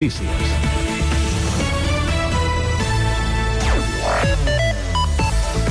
[0.00, 0.67] Notícies.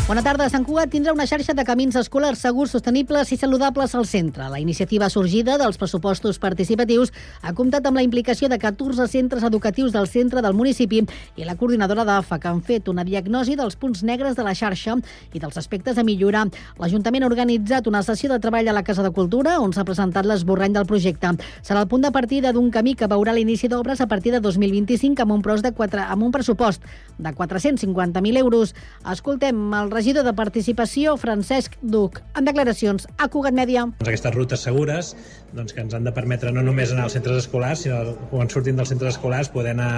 [0.08, 0.46] Bona tarda.
[0.48, 4.46] Sant Cugat tindrà una xarxa de camins escolars segurs, sostenibles i saludables al centre.
[4.48, 7.10] La iniciativa sorgida dels pressupostos participatius
[7.44, 11.02] ha comptat amb la implicació de 14 centres educatius del centre del municipi
[11.36, 14.96] i la coordinadora d'AFA, que han fet una diagnosi dels punts negres de la xarxa
[15.36, 16.46] i dels aspectes a millorar.
[16.80, 20.24] L'Ajuntament ha organitzat una sessió de treball a la Casa de Cultura on s'ha presentat
[20.24, 21.34] l'esborrany del projecte.
[21.60, 25.28] Serà el punt de partida d'un camí que veurà l'inici d'obres a partir de 2025
[25.28, 28.74] amb un, de 4, amb un pressupost de 450.000 euros.
[29.04, 33.88] Escoltem el regidor de Participació, Francesc Duc, en declaracions a Cugat Mèdia.
[33.98, 35.14] Doncs aquestes rutes segures
[35.54, 38.78] doncs, que ens han de permetre no només anar als centres escolars, sinó quan sortim
[38.80, 39.92] dels centres escolars poder anar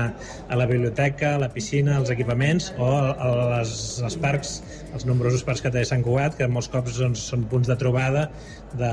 [0.49, 3.73] a la biblioteca, a la piscina, als equipaments o a les,
[4.05, 4.59] als parcs,
[4.93, 8.27] els nombrosos parcs que té Sant Cugat, que molts cops doncs, són punts de trobada
[8.77, 8.91] de,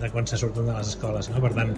[0.00, 1.30] de quan se surten de les escoles.
[1.32, 1.40] No?
[1.42, 1.74] Per tant,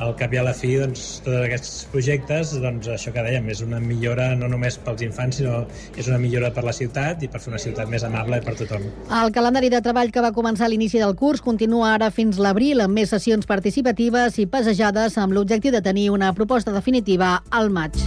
[0.00, 3.60] al cap i a la fi, doncs, tots aquests projectes, doncs, això que dèiem, és
[3.64, 5.64] una millora no només pels infants, sinó
[6.00, 8.88] és una millora per la ciutat i per fer una ciutat més amable per tothom.
[9.20, 12.80] El calendari de treball que va començar a l'inici del curs continua ara fins l'abril
[12.84, 17.98] amb més sessions participatives i passejades amb l'objectiu de tenir una proposta definitiva al maig.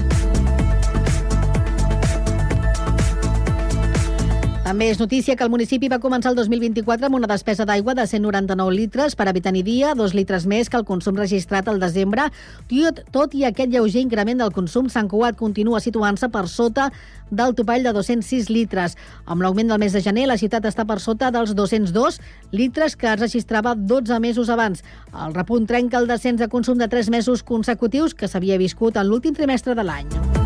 [4.73, 8.07] També és notícia que el municipi va començar el 2024 amb una despesa d'aigua de
[8.09, 12.23] 199 litres per habitant i dia, dos litres més que el consum registrat al desembre.
[12.71, 16.87] Tot, tot i aquest lleuger increment del consum, Sant Cugat continua situant-se per sota
[17.29, 18.97] del topall de 206 litres.
[19.29, 22.17] Amb l'augment del mes de gener, la ciutat està per sota dels 202
[22.49, 24.81] litres que es registrava 12 mesos abans.
[25.13, 29.05] El repunt trenca el descens de consum de 3 mesos consecutius que s'havia viscut en
[29.05, 30.42] l'últim trimestre de l'any.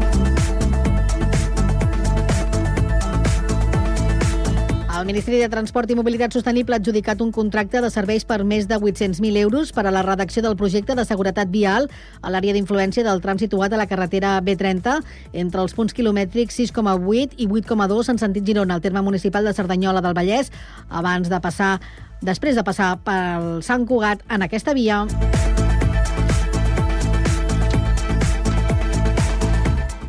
[4.98, 8.66] El Ministeri de Transport i Mobilitat Sostenible ha adjudicat un contracte de serveis per més
[8.66, 11.86] de 800.000 euros per a la redacció del projecte de seguretat vial
[12.22, 14.96] a l'àrea d'influència del tram situat a la carretera B30
[15.38, 20.02] entre els punts quilomètrics 6,8 i 8,2 en sentit Girona, al terme municipal de Cerdanyola
[20.02, 20.50] del Vallès,
[20.90, 21.76] abans de passar
[22.26, 25.04] després de passar pel Sant Cugat en aquesta via.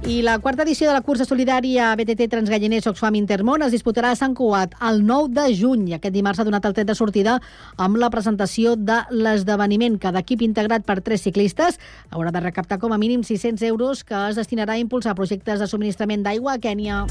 [0.08, 4.16] I la quarta edició de la cursa solidària BTT Transgalliners Oxfam Intermón es disputarà a
[4.16, 5.90] Sant Cugat el 9 de juny.
[5.92, 7.34] Aquest dimarts ha donat el tret de sortida
[7.76, 10.00] amb la presentació de l'esdeveniment.
[10.00, 11.76] Cada equip integrat per tres ciclistes
[12.08, 15.68] haurà de recaptar com a mínim 600 euros que es destinarà a impulsar projectes de
[15.68, 17.04] subministrament d'aigua a Kènia.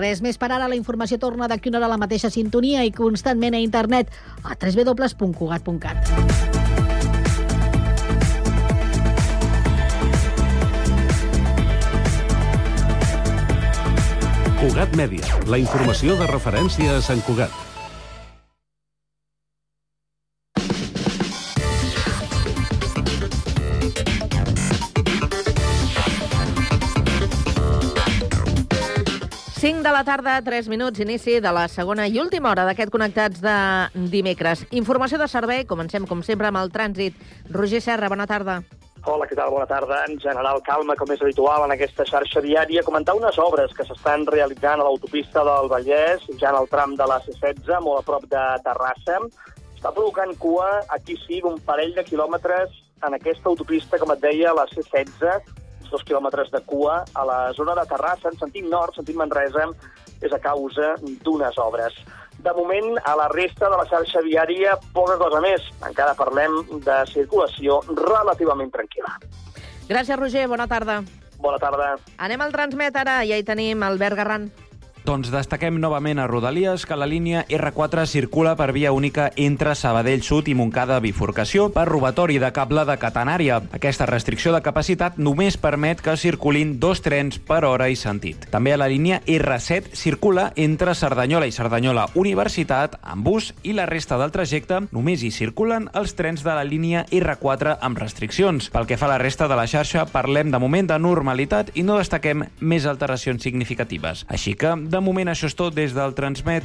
[0.00, 0.72] Res més per ara.
[0.72, 4.08] La informació torna d'aquí una hora a la mateixa sintonia i constantment a internet
[4.40, 6.55] a www.cugat.cat.
[14.66, 17.54] Cugat Mèdia, la informació de referència a Sant Cugat.
[29.86, 33.54] De la tarda, 3 minuts, inici de la segona i última hora d'aquest Connectats de
[34.10, 34.64] dimecres.
[34.74, 37.14] Informació de servei, comencem com sempre amb el trànsit.
[37.54, 38.64] Roger Serra, bona tarda.
[39.06, 39.52] Hola, què tal?
[39.54, 40.00] Bona tarda.
[40.08, 42.82] En general, calma, com és habitual en aquesta xarxa viària.
[42.82, 47.06] Comentar unes obres que s'estan realitzant a l'autopista del Vallès, ja en el tram de
[47.06, 49.20] la C16, molt a prop de Terrassa.
[49.76, 52.74] Està provocant cua, aquí sí, un parell de quilòmetres
[53.06, 55.54] en aquesta autopista, com et deia, la C16,
[55.86, 59.68] dos quilòmetres de cua a la zona de Terrassa, en sentit nord, sentit Manresa,
[60.18, 61.94] és a causa d'unes obres.
[62.44, 65.64] De moment, a la resta de la xarxa viària, poca cosa més.
[65.86, 69.16] Encara parlem de circulació relativament tranquil·la.
[69.88, 70.46] Gràcies, Roger.
[70.50, 71.00] Bona tarda.
[71.38, 71.96] Bona tarda.
[72.18, 73.20] Anem al Transmet ara.
[73.28, 74.50] Ja hi tenim Albert Garran.
[75.06, 80.24] Doncs destaquem novament a Rodalies que la línia R4 circula per via única entre Sabadell
[80.26, 83.60] Sud i Montcada Bifurcació per robatori de cable de catenària.
[83.76, 88.48] Aquesta restricció de capacitat només permet que circulin dos trens per hora i sentit.
[88.50, 93.86] També a la línia R7 circula entre Cerdanyola i Cerdanyola Universitat amb bus i la
[93.86, 98.72] resta del trajecte només hi circulen els trens de la línia R4 amb restriccions.
[98.74, 101.86] Pel que fa a la resta de la xarxa, parlem de moment de normalitat i
[101.86, 104.26] no destaquem més alteracions significatives.
[104.26, 106.64] Així que, de moment això és tot des del Transmet.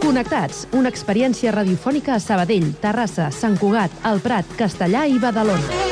[0.00, 5.89] Connectats, una experiència radiofònica a Sabadell, Terrassa, Sant Cugat, El Prat, Castellà i Badalona.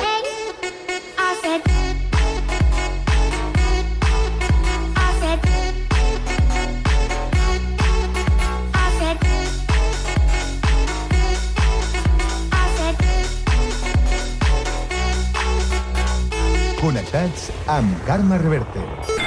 [17.08, 19.17] Connectats amb Carme Reverte.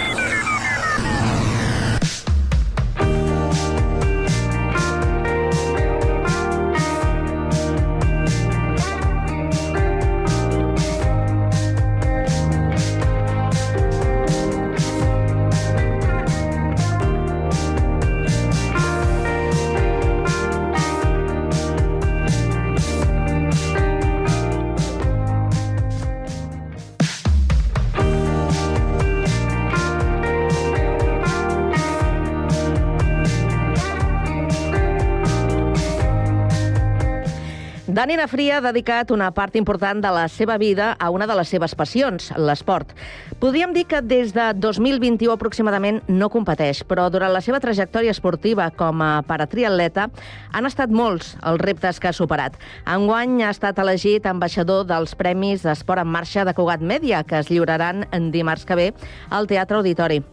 [37.91, 41.49] Dani Nafria ha dedicat una part important de la seva vida a una de les
[41.51, 42.93] seves passions, l'esport.
[43.41, 48.69] Podríem dir que des de 2021 aproximadament no competeix, però durant la seva trajectòria esportiva
[48.79, 50.07] com a paratriatleta
[50.53, 52.55] han estat molts els reptes que ha superat.
[52.88, 57.51] Enguany ha estat elegit ambaixador dels Premis d'Esport en Marxa de Cugat Mèdia, que es
[57.51, 58.89] lliuraran dimarts que ve
[59.29, 60.23] al Teatre Auditori.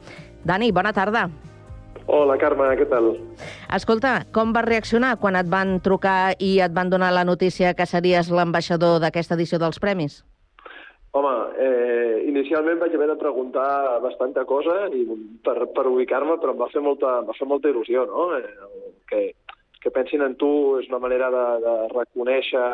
[0.46, 1.26] Dani, bona tarda.
[2.08, 3.10] Hola, Carme, què tal?
[3.76, 7.84] Escolta, com vas reaccionar quan et van trucar i et van donar la notícia que
[7.84, 10.22] series l'ambaixador d'aquesta edició dels Premis?
[11.12, 15.04] Home, eh, inicialment vaig haver de preguntar bastanta cosa i
[15.44, 18.30] per, per ubicar-me, però em va fer molta, em va fer molta il·lusió, no?
[18.38, 19.22] Eh, que,
[19.84, 20.50] que pensin en tu
[20.80, 22.66] és una manera de, de reconèixer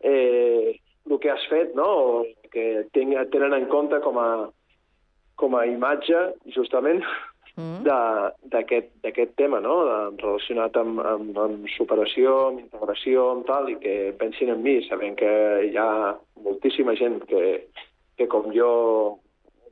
[0.00, 1.92] eh, el que has fet, no?
[2.08, 4.30] O que ten, tenen en compte com a,
[5.36, 7.04] com a imatge, justament,
[7.56, 7.86] Mm.
[8.52, 9.78] d'aquest tema, no?
[9.88, 14.74] De, relacionat amb, amb, amb superació, amb integració, amb tal, i que pensin en mi,
[14.84, 15.30] sabent que
[15.64, 17.44] hi ha moltíssima gent que,
[18.20, 18.72] que com jo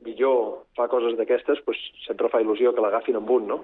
[0.05, 3.59] millor fa coses d'aquestes, pues, sempre fa il·lusió que l'agafin amb un, no?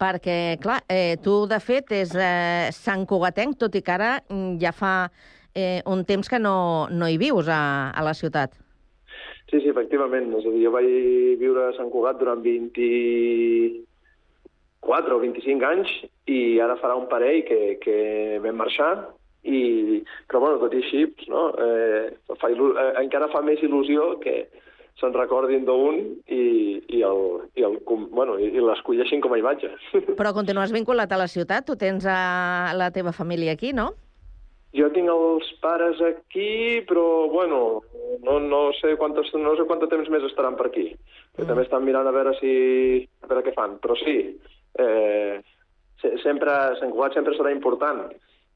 [0.00, 4.58] Perquè, clar, eh, tu, de fet, és eh, Sant Cugatenc, tot i que ara mm,
[4.62, 4.94] ja fa
[5.54, 8.61] eh, un temps que no, no hi vius a, a la ciutat.
[9.52, 10.32] Sí, sí, efectivament.
[10.38, 10.88] És a dir, jo vaig
[11.36, 13.84] viure a Sant Cugat durant 24
[15.12, 15.90] o 25 anys
[16.32, 17.96] i ara farà un parell que, que
[18.40, 18.94] vam marxar
[19.44, 20.00] i,
[20.30, 21.50] però bueno, tot i així, no?
[21.60, 24.48] eh, fa eh, encara fa més il·lusió que
[25.00, 26.00] se'n recordin d'un
[26.30, 27.20] i, i, el,
[27.58, 27.76] i, el,
[28.14, 29.68] bueno, i, i l'escolleixin com a imatge.
[30.16, 31.66] Però continues vinculat a la ciutat?
[31.68, 33.92] Tu tens a la teva família aquí, no?
[34.72, 37.82] Jo tinc els pares aquí, però, bueno,
[38.24, 40.86] no, no sé quant, no sé quant temps més estaran per aquí.
[41.36, 41.48] Mm.
[41.48, 42.52] També estan mirant a veure si...
[43.20, 43.76] a veure què fan.
[43.84, 44.16] Però sí,
[44.80, 45.42] eh,
[46.24, 48.06] sempre, Sant Cugat sempre serà important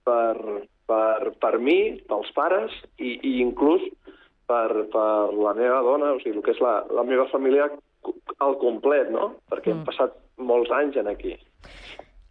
[0.09, 1.79] per, per, per mi,
[2.09, 3.85] pels pares, i, i inclús
[4.49, 7.69] per, per la meva dona, o sigui, el que és la, la meva família
[8.41, 9.35] al complet, no?
[9.51, 9.77] Perquè mm.
[9.77, 11.35] hem passat molts anys en aquí.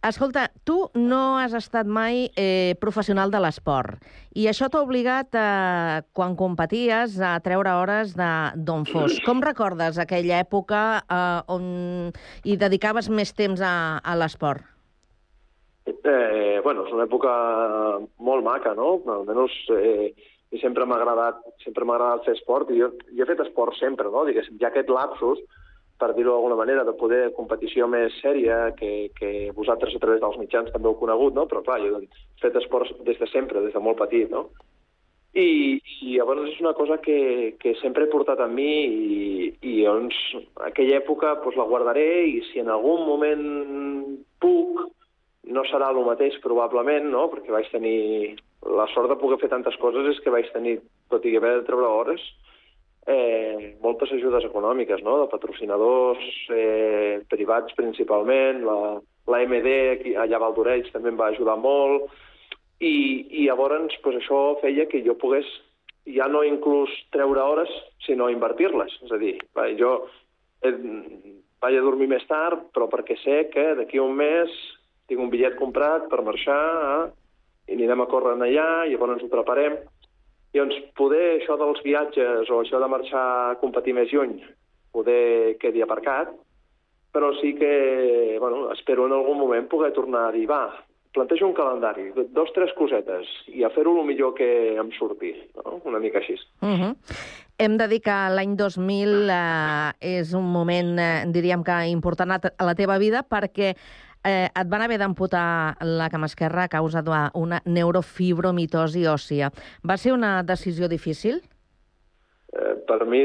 [0.04, 4.02] Escolta, tu no has estat mai eh, professional de l'esport
[4.36, 9.16] i això t'ha obligat, eh, quan competies, a treure hores d'on fos.
[9.26, 11.66] Com recordes aquella època eh, on
[12.44, 14.62] hi dedicaves més temps a, a l'esport?
[15.86, 17.32] Eh, bueno, és una època
[18.18, 19.00] molt maca, no?
[19.10, 20.12] Almenys eh,
[20.60, 24.10] sempre m'ha agradat, sempre m'ha agradat fer esport i jo, jo he fet esport sempre,
[24.12, 24.26] no?
[24.28, 25.42] Diguéssim, ja aquest lapsus
[26.00, 30.38] per dir-ho d'alguna manera, de poder competició més sèria, que, que vosaltres a través dels
[30.40, 31.46] mitjans també heu conegut, no?
[31.48, 32.08] però clar, jo he
[32.42, 34.48] fet esports des de sempre, des de molt petit, no?
[35.36, 39.72] I, i llavors és una cosa que, que sempre he portat amb mi i, i
[39.82, 40.16] llavors
[40.64, 43.44] aquella època pues, la guardaré i si en algun moment
[44.40, 44.86] puc,
[45.52, 47.26] no serà el mateix probablement, no?
[47.32, 48.36] perquè vaig tenir
[48.66, 50.78] la sort de poder fer tantes coses és que vaig tenir,
[51.12, 52.24] tot i haver de treure hores,
[53.06, 58.78] eh, moltes ajudes econòmiques, no?, de patrocinadors eh, privats principalment, la,
[59.30, 62.10] la MD allà a Valdorells també em va ajudar molt,
[62.80, 62.96] i,
[63.30, 65.48] i llavors pues, això feia que jo pogués
[66.06, 67.70] ja no inclús treure hores,
[68.06, 68.92] sinó invertir-les.
[69.02, 69.92] És a dir, va, jo
[70.62, 70.74] eh,
[71.62, 74.52] vaig a dormir més tard, però perquè sé que d'aquí un mes
[75.10, 77.10] tinc un bitllet comprat per marxar eh,
[77.70, 79.80] i anirem a córrer allà, i llavors ho preparem.
[80.56, 84.38] Llavors, poder això dels viatges o això de marxar a competir més lluny,
[84.96, 86.30] poder quedi aparcat,
[87.12, 90.64] però sí que, bueno, espero en algun moment poder tornar a dir, va,
[91.12, 94.48] plantejo un calendari, dos, tres cosetes, i a fer-ho el millor que
[94.80, 95.80] em surti, no?
[95.88, 96.36] una mica així.
[96.60, 96.92] Uh -huh.
[97.58, 102.64] Hem de dir que l'any 2000 eh, és un moment, eh, diríem que important a
[102.64, 103.74] la teva vida, perquè
[104.26, 109.50] eh, et van haver d'amputar la cama esquerra a causa d'una neurofibromitosi òssia.
[109.86, 111.40] Va ser una decisió difícil?
[112.52, 113.22] Eh, per mi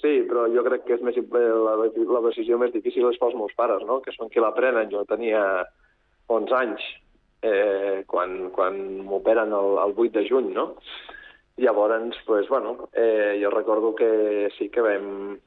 [0.00, 3.54] sí, però jo crec que és més, la, la decisió més difícil és pels meus
[3.58, 4.00] pares, no?
[4.04, 4.90] que són qui la prenen.
[4.92, 5.42] Jo tenia
[6.28, 6.86] 11 anys
[7.42, 10.74] eh, quan, quan m'operen el, el 8 de juny, no?
[11.56, 15.38] Llavors, pues, bueno, eh, jo recordo que sí que vam,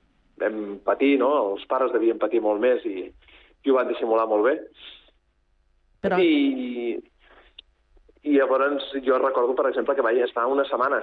[0.41, 1.29] vam patir, no?
[1.51, 3.11] Els pares devien patir molt més i,
[3.63, 4.55] i ho van dissimular molt bé.
[6.05, 6.19] Però...
[6.19, 6.99] I,
[8.23, 11.01] I llavors jo recordo, per exemple, que vaig estar una setmana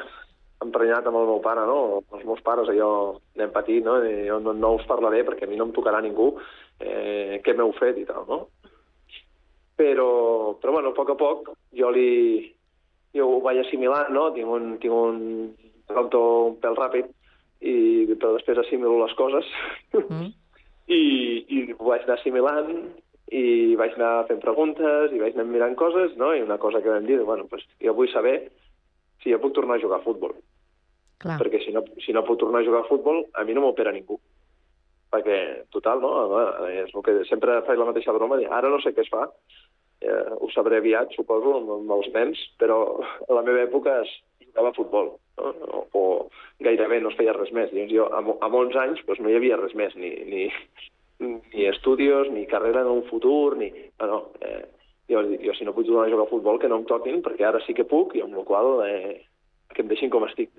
[0.65, 2.03] emprenyat amb el meu pare, no?
[2.17, 3.99] Els meus pares, allò, anem patint, no?
[4.05, 6.31] I jo no, no us parlaré perquè a mi no em tocarà ningú
[6.81, 8.41] eh, què m'heu fet i tal, no?
[9.77, 12.09] Però, però bueno, a poc a poc jo li,
[13.17, 14.31] jo ho vaig assimilant, no?
[14.37, 15.21] Tinc un, tinc un
[15.87, 17.13] un pèl ràpid,
[17.61, 17.75] i,
[18.17, 19.53] però després assimilo les coses.
[19.95, 20.33] Mm.
[20.87, 21.01] I,
[21.51, 22.71] I ho vaig anar assimilant,
[23.35, 26.31] i vaig anar fent preguntes, i vaig anar mirant coses, no?
[26.35, 28.37] I una cosa que vam dir, bueno, pues, jo vull saber
[29.23, 30.37] si jo puc tornar a jugar a futbol.
[31.23, 31.39] Clar.
[31.41, 33.95] Perquè si no, si no puc tornar a jugar a futbol, a mi no m'opera
[33.95, 34.21] ningú.
[35.11, 35.39] Perquè,
[35.75, 36.13] total, no?
[36.71, 39.27] És el que sempre faig la mateixa broma, dir, ara no sé què es fa,
[40.03, 44.13] eh, ho sabré aviat, suposo, amb, amb els nens, però a la meva època es
[44.57, 45.53] jugava a futbol, no?
[45.69, 46.03] o, o
[46.65, 47.73] gairebé no es feia res més.
[47.73, 50.49] Llavors jo, amb, amb 11 anys, doncs no hi havia res més, ni, ni,
[51.21, 53.69] ni estudis, ni carrera en un futur, ni...
[54.01, 54.65] No, no, eh,
[55.13, 57.47] jo, jo si no puc tornar a jugar a futbol, que no em toquin, perquè
[57.47, 59.21] ara sí que puc, i amb la qual eh,
[59.75, 60.51] que em deixin com estic.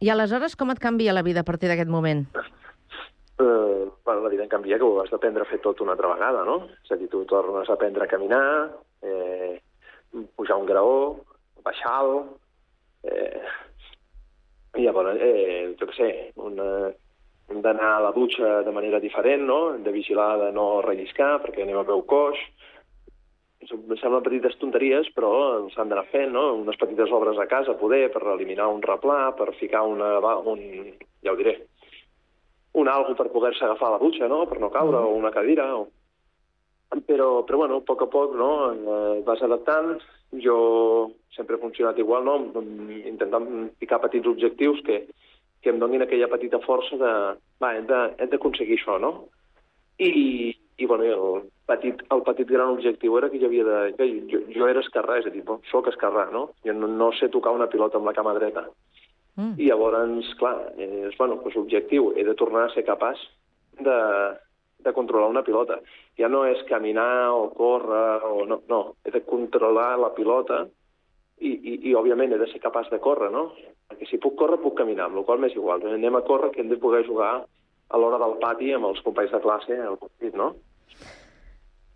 [0.00, 2.26] I aleshores com et canvia la vida a partir d'aquest moment?
[3.40, 6.12] Eh, bueno, la vida en canvia que ho has d'aprendre a fer tot una altra
[6.12, 6.60] vegada, no?
[6.84, 8.44] És a dir, tu tornes a aprendre a caminar,
[9.02, 9.60] eh,
[10.36, 10.94] pujar un graó,
[11.64, 12.39] baixar alt,
[13.04, 13.42] eh,
[14.80, 16.66] llavors, eh, jo què sé, una,
[17.50, 19.60] hem d'anar a la dutxa de manera diferent, no?
[19.74, 22.38] Hem de vigilar de no relliscar perquè anem a peu coix.
[23.60, 25.32] Em semblen petites tonteries, però
[25.74, 26.46] s'han d'anar fent, no?
[26.62, 30.14] Unes petites obres a casa, poder, per eliminar un replà, per ficar una,
[30.48, 30.62] un,
[31.26, 31.58] ja ho diré,
[32.80, 35.66] un algo per poder-se agafar a la dutxa, no?, per no caure, o una cadira,
[35.76, 35.88] o...
[36.90, 40.00] Però, però bueno, a poc a poc, no?, eh, vas adaptant.
[40.42, 40.56] Jo
[41.34, 42.62] sempre he funcionat igual, no?,
[43.06, 43.46] intentant
[43.78, 45.04] picar petits objectius que,
[45.62, 47.12] que em donin aquella petita força de,
[47.62, 47.86] va, hem
[48.32, 49.12] d'aconseguir això, no?
[50.00, 53.80] I, i bueno, el petit, el petit gran objectiu era que jo havia de...
[53.98, 56.48] Que jo, jo era esquerrà, és a dir, bon, soc esquerrà, no?
[56.66, 58.66] Jo no, no sé tocar una pilota amb la cama dreta.
[59.36, 59.54] Mm.
[59.60, 63.20] I llavors, clar, és, bueno, doncs l'objectiu, he de tornar a ser capaç
[63.78, 63.98] de,
[64.84, 65.80] de controlar una pilota.
[66.18, 70.64] Ja no és caminar o córrer, o no, no, he de controlar la pilota
[71.40, 73.50] i, i, i òbviament, he de ser capaç de córrer, no?
[73.90, 75.84] Perquè si puc córrer, puc caminar, amb la qual m'és igual.
[75.88, 77.32] Anem a córrer que hem de poder jugar
[77.90, 80.52] a l'hora del pati amb els companys de classe al partit, no?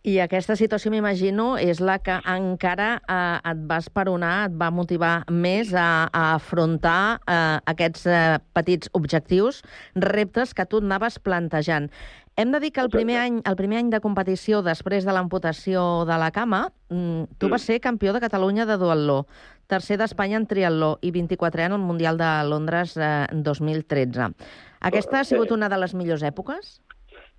[0.05, 5.13] I aquesta situació, m'imagino, és la que encara eh, et va esperonar, et va motivar
[5.33, 7.37] més a, a afrontar eh,
[7.73, 8.19] aquests eh,
[8.53, 9.63] petits objectius,
[9.97, 11.89] reptes que tu anaves plantejant.
[12.37, 16.03] Hem de dir que el primer any, el primer any de competició, després de l'amputació
[16.09, 19.27] de la cama, mm, tu vas ser campió de Catalunya de duatló,
[19.69, 24.35] tercer d'Espanya en triatló i 24è en el Mundial de Londres eh, 2013.
[24.81, 26.81] Aquesta ha sigut una de les millors èpoques?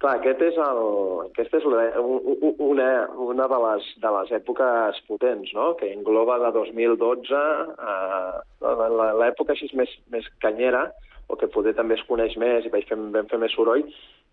[0.03, 0.79] Clar, aquest és el,
[1.29, 1.83] aquesta és una,
[2.59, 2.87] una,
[3.25, 5.69] una de, les, de les èpoques potents, no?
[5.79, 7.43] que engloba de 2012
[7.79, 7.93] a
[9.21, 10.83] l'època així més, més canyera,
[11.31, 13.83] o que poder també es coneix més i vaig fer, vam fer més soroll,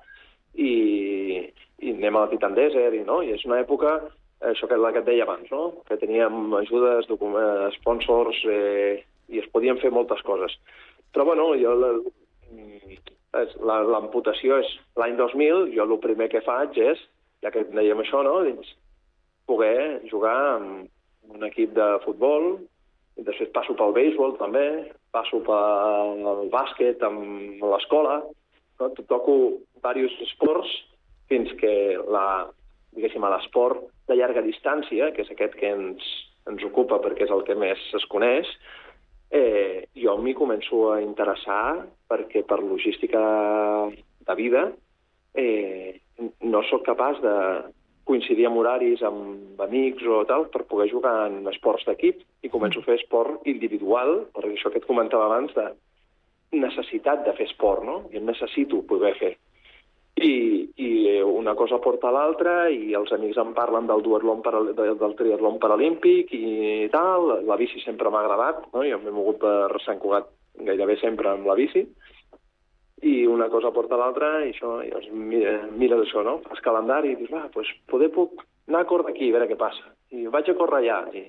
[0.54, 3.22] i, i anem a la Titan Desert, i, no?
[3.22, 4.00] i és una època
[4.50, 5.62] això que, la que et deia abans, no?
[5.88, 10.54] que teníem ajudes, eh, sponsors, eh, i es podien fer moltes coses.
[11.12, 11.74] Però, bueno, jo
[13.62, 14.70] l'amputació és
[15.00, 17.00] l'any 2000, jo el primer que faig és,
[17.42, 18.40] ja que dèiem això, no?
[18.46, 18.74] Dins,
[19.46, 22.54] poder jugar amb un equip de futbol,
[23.16, 24.66] i després passo pel béisbol també,
[25.12, 28.22] passo pel bàsquet amb l'escola,
[28.80, 28.88] no?
[29.08, 29.36] toco
[29.82, 30.72] diversos esports
[31.28, 31.72] fins que
[32.08, 32.48] la,
[32.96, 36.06] diguéssim, a l'esport de llarga distància, que és aquest que ens,
[36.50, 38.48] ens ocupa perquè és el que més es coneix,
[39.32, 43.22] eh, jo m'hi començo a interessar perquè per logística
[44.28, 44.66] de vida
[45.34, 46.00] eh,
[46.44, 47.36] no sóc capaç de
[48.04, 52.82] coincidir amb horaris amb amics o tal per poder jugar en esports d'equip i començo
[52.82, 55.70] a fer esport individual, per això que et comentava abans de
[56.52, 58.02] necessitat de fer esport, no?
[58.12, 59.36] Jo necessito poder fer
[60.22, 60.36] i,
[60.78, 60.90] i
[61.22, 65.58] una cosa porta a l'altra i els amics em parlen del duatlon del, del triatlon
[65.62, 68.86] paralímpic i tal, la bici sempre m'ha agradat, no?
[68.86, 70.30] jo m'he mogut per Sant Cugat
[70.62, 71.86] gairebé sempre amb la bici,
[73.02, 76.36] i una cosa porta a l'altra i això, i doncs mira, mira això, no?
[76.46, 79.58] Fas calendari i dius, va, doncs poder puc anar a córrer aquí, a veure què
[79.58, 79.90] passa.
[80.14, 81.00] I vaig a córrer allà.
[81.18, 81.24] I,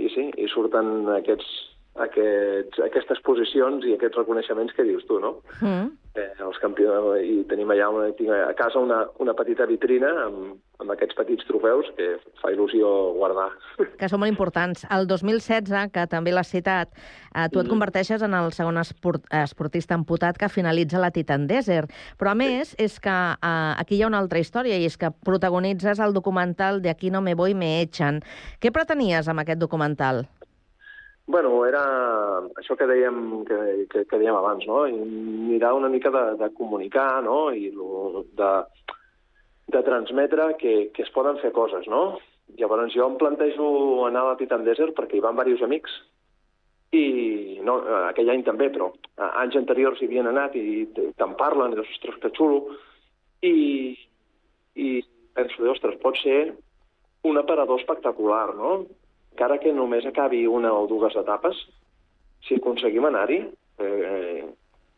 [0.00, 1.50] i sí, i surten aquests,
[2.00, 5.36] aquests, aquestes posicions i aquests reconeixements que dius tu, no?
[5.60, 5.90] Mm.
[6.14, 10.58] eh, els campions, i tenim allà una, tinc a casa una, una petita vitrina amb,
[10.82, 13.50] amb aquests petits trofeus que fa il·lusió guardar.
[14.00, 14.84] Que són molt importants.
[14.92, 16.88] El 2016, que també l'has citat,
[17.34, 17.70] eh, tu et Mhm.
[17.70, 21.90] converteixes en el segon esport, esportista amputat que finalitza la Titan Desert.
[22.18, 25.10] Però, a més, és que eh, aquí hi ha una altra història, i és que
[25.24, 28.20] protagonitzes el documental De aquí no me voy, me echan.
[28.60, 30.26] Què pretenies amb aquest documental?
[31.26, 31.82] Bueno, era
[32.58, 33.58] això que dèiem, que,
[33.92, 34.82] que, que dèiem abans, no?
[34.90, 34.96] I
[35.52, 37.52] mirar una mica de, de comunicar, no?
[37.54, 38.52] I lo, de,
[39.72, 42.18] de transmetre que, que es poden fer coses, no?
[42.58, 43.68] Llavors jo em plantejo
[44.08, 45.94] anar a la Titan Desert perquè hi van diversos amics
[46.92, 47.78] i no,
[48.10, 48.90] aquell any també, però
[49.40, 52.74] anys anteriors hi havien anat i te'n parlen, i dius, ostres, que xulo,
[53.40, 53.94] i,
[54.76, 54.88] i
[55.32, 56.52] penso, ostres, pot ser
[57.24, 58.74] un aparador espectacular, no?
[59.32, 61.58] Encara que només acabi una o dues etapes,
[62.46, 63.38] si aconseguim anar-hi,
[63.80, 64.44] eh,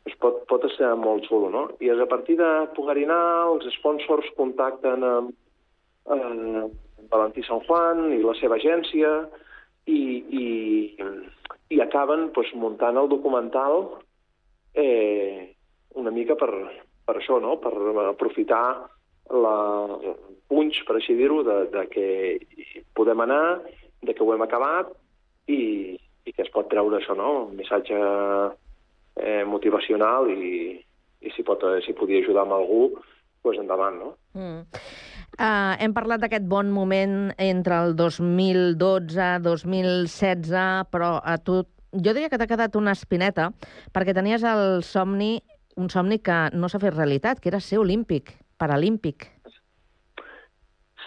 [0.05, 1.65] es pot, pot ser molt xulo, no?
[1.81, 3.23] I és a partir de poder-hi anar,
[3.53, 5.35] els sponsors contacten amb,
[6.17, 6.65] eh,
[7.13, 9.13] Valentí San Juan i la seva agència
[9.87, 10.01] i,
[10.43, 10.47] i,
[11.77, 13.85] i acaben pues, muntant el documental
[14.75, 15.55] eh,
[15.95, 16.51] una mica per,
[17.07, 17.59] per això, no?
[17.63, 17.73] per
[18.09, 18.65] aprofitar
[19.31, 19.57] la,
[20.49, 22.07] punx, per així dir-ho, de, de que
[22.97, 23.61] podem anar,
[24.05, 24.87] de que ho hem acabat
[25.51, 27.31] i, i que es pot treure això, no?
[27.49, 30.45] un missatge eh, motivacional i,
[31.21, 32.83] i si, pot, si podia ajudar amb algú,
[33.45, 34.11] doncs endavant, no?
[34.39, 34.61] Mm.
[35.35, 42.39] Uh, hem parlat d'aquest bon moment entre el 2012-2016, però a tu, jo diria que
[42.39, 43.51] t'ha quedat una espineta,
[43.95, 45.43] perquè tenies el somni,
[45.81, 49.19] un somni que no s'ha fet realitat, que era ser olímpic, paralímpic.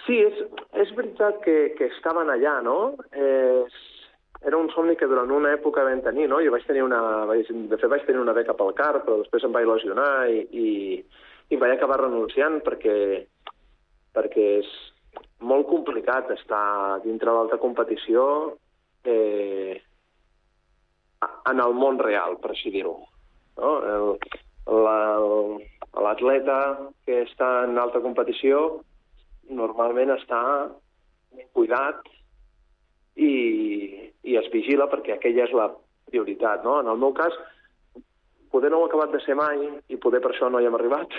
[0.08, 0.38] Sí, és,
[0.80, 2.78] és veritat que, que estaven allà, no?
[3.12, 3.64] Eh,
[4.48, 6.38] era un somni que durant una època vam tenir, no?
[6.40, 7.00] Jo vaig tenir una...
[7.28, 10.40] Vaig, de fet, vaig tenir una beca pel CAR, però després em vaig lesionar i,
[10.48, 10.70] i,
[11.52, 12.96] i vaig acabar renunciant perquè,
[14.16, 14.72] perquè és
[15.44, 18.24] molt complicat estar dintre d'alta competició
[19.04, 19.76] eh,
[21.52, 22.96] en el món real, per així dir-ho.
[23.60, 24.16] No?
[26.00, 26.60] L'atleta
[27.04, 28.78] que està en alta competició
[29.50, 30.40] normalment està
[31.56, 32.06] cuidat
[33.18, 33.32] i,
[34.22, 35.68] i es vigila perquè aquella és la
[36.08, 36.64] prioritat.
[36.64, 36.78] No?
[36.82, 37.34] En el meu cas,
[38.52, 40.78] poder no ho he acabat de ser mai i poder per això no hi hem
[40.78, 41.12] arribat,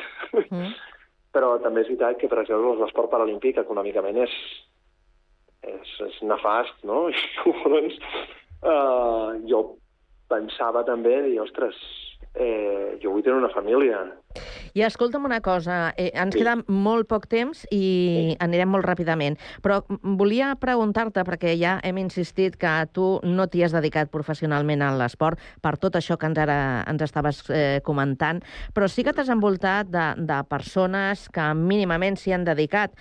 [0.50, 0.74] Mm.
[1.36, 4.36] però també és veritat que, per exemple, l'esport paralímpic econòmicament és,
[5.62, 7.04] és, és nefast, no?
[7.14, 7.16] I
[7.46, 8.00] llavors
[8.64, 9.62] uh, jo
[10.30, 11.78] pensava també, dir, ostres,
[12.40, 14.00] eh, jo vull tenir una família.
[14.78, 16.40] I escolta'm una cosa, eh, ens Sí.
[16.40, 17.78] queda molt poc temps i
[18.32, 18.38] Sí.
[18.40, 23.72] anirem molt ràpidament, però volia preguntar-te, perquè ja hem insistit que tu no t'hi has
[23.74, 28.42] dedicat professionalment a l'esport, per tot això que ens ara ens estaves eh, comentant,
[28.74, 32.92] però sí que t'has envoltat de, de persones que mínimament s'hi han dedicat.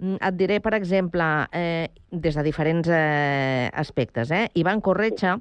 [0.00, 4.48] Mm, Et diré, per exemple, eh, des de diferents eh, aspectes, eh?
[4.54, 5.38] Ivan Corretxa,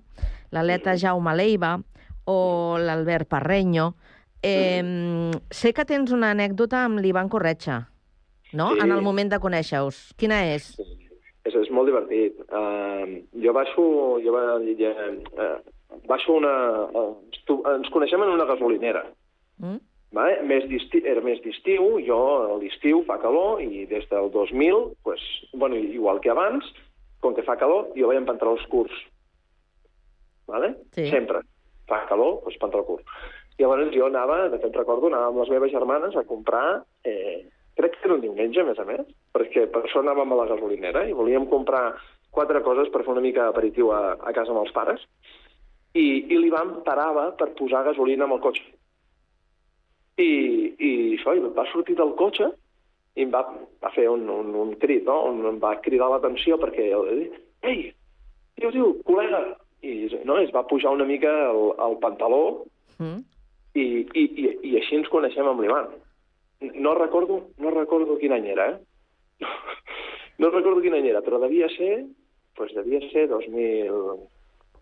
[0.52, 1.80] l'atleta Jaume Leiva
[2.28, 3.94] o l'Albert Parreño,
[4.46, 7.80] Eh, sé que tens una anècdota amb l'Ivan Corretxa,
[8.54, 8.68] no?
[8.76, 8.84] Sí.
[8.86, 10.14] En el moment de conèixer-us.
[10.16, 10.68] Quina és?
[11.44, 12.38] És, és molt divertit.
[12.46, 13.88] Uh, jo baixo,
[14.24, 14.44] jo va,
[14.78, 14.92] ja,
[15.42, 16.54] uh, baixo una...
[16.94, 19.04] Uh, estu- ens coneixem en una gasolinera.
[19.58, 19.82] Mm?
[20.16, 20.38] Vale?
[20.48, 20.70] Més
[21.02, 25.20] era més d'estiu, jo a l'estiu fa calor i des del 2000, pues,
[25.52, 26.64] bueno, igual que abans,
[27.26, 28.96] com que fa calor, jo vaig amb pantalons curts.
[30.48, 30.76] Vale?
[30.94, 31.10] Sí.
[31.10, 31.42] Sempre.
[31.88, 33.18] Fa calor, doncs pantaló curt.
[33.58, 37.48] Llavors jo anava, de fet recordo, anava amb les meves germanes a comprar, eh,
[37.80, 40.48] crec que era un diumenge, a més a més, perquè per això anàvem a la
[40.52, 41.96] gasolinera i volíem comprar
[42.32, 45.02] quatre coses per fer una mica d'aperitiu a, a casa amb els pares,
[45.98, 48.66] i, i l'Ivan parava per posar gasolina amb el cotxe.
[50.18, 50.30] I,
[50.78, 52.50] i això, i va sortir del cotxe
[53.18, 53.44] i em va,
[53.82, 55.18] va fer un, un, un crit, no?
[55.32, 57.80] On em va cridar l'atenció perquè ei,
[58.58, 59.42] diu, diu, col·lega,
[59.86, 62.66] i no, es va pujar una mica el, el pantaló
[62.98, 63.20] Mm?
[63.78, 63.84] i,
[64.18, 65.92] i, i, i així ens coneixem amb l'Ivan.
[66.82, 69.46] No recordo, no recordo quin any era, eh?
[70.42, 72.06] No recordo quin any era, però devia ser,
[72.58, 73.94] pues devia ser 2000,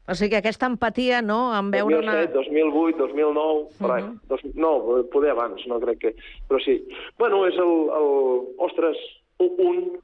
[0.06, 2.16] O sigui que aquesta empatia, no?, en veure una...
[2.28, 4.04] 2007, 2008, 2009, per ahí.
[4.04, 4.20] Mhm.
[4.30, 4.72] Dos, no,
[5.12, 6.12] poder abans, no crec que...
[6.48, 6.76] Però sí.
[7.18, 7.74] Bueno, és el...
[8.00, 8.12] el
[8.68, 9.00] ostres,
[9.40, 9.96] un,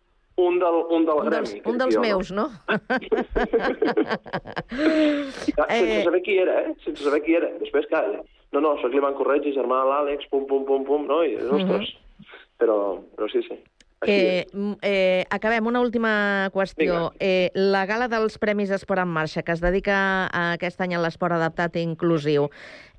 [0.47, 1.62] un, del, un del Un dels, gremi.
[1.71, 2.49] un dels jo, meus, no?
[5.58, 6.04] Ah, Sense Eh.
[6.04, 6.75] saber qui era, eh?
[6.84, 7.49] Sense saber qui era.
[7.60, 8.06] Després, clar,
[8.51, 11.21] no, no, soc l'Ivan Corretgi, germà de l'Àlex, pum, pum, pum, pum, no?
[11.23, 11.91] I, ostres,
[12.60, 12.77] però,
[13.15, 13.58] però sí, sí.
[14.08, 14.47] Eh,
[14.82, 17.12] eh, acabem, una última qüestió.
[17.12, 17.12] Vinga.
[17.19, 21.01] Eh, la gala dels Premis Esport en Marxa, que es dedica a aquest any a
[21.04, 22.47] l'esport adaptat i inclusiu,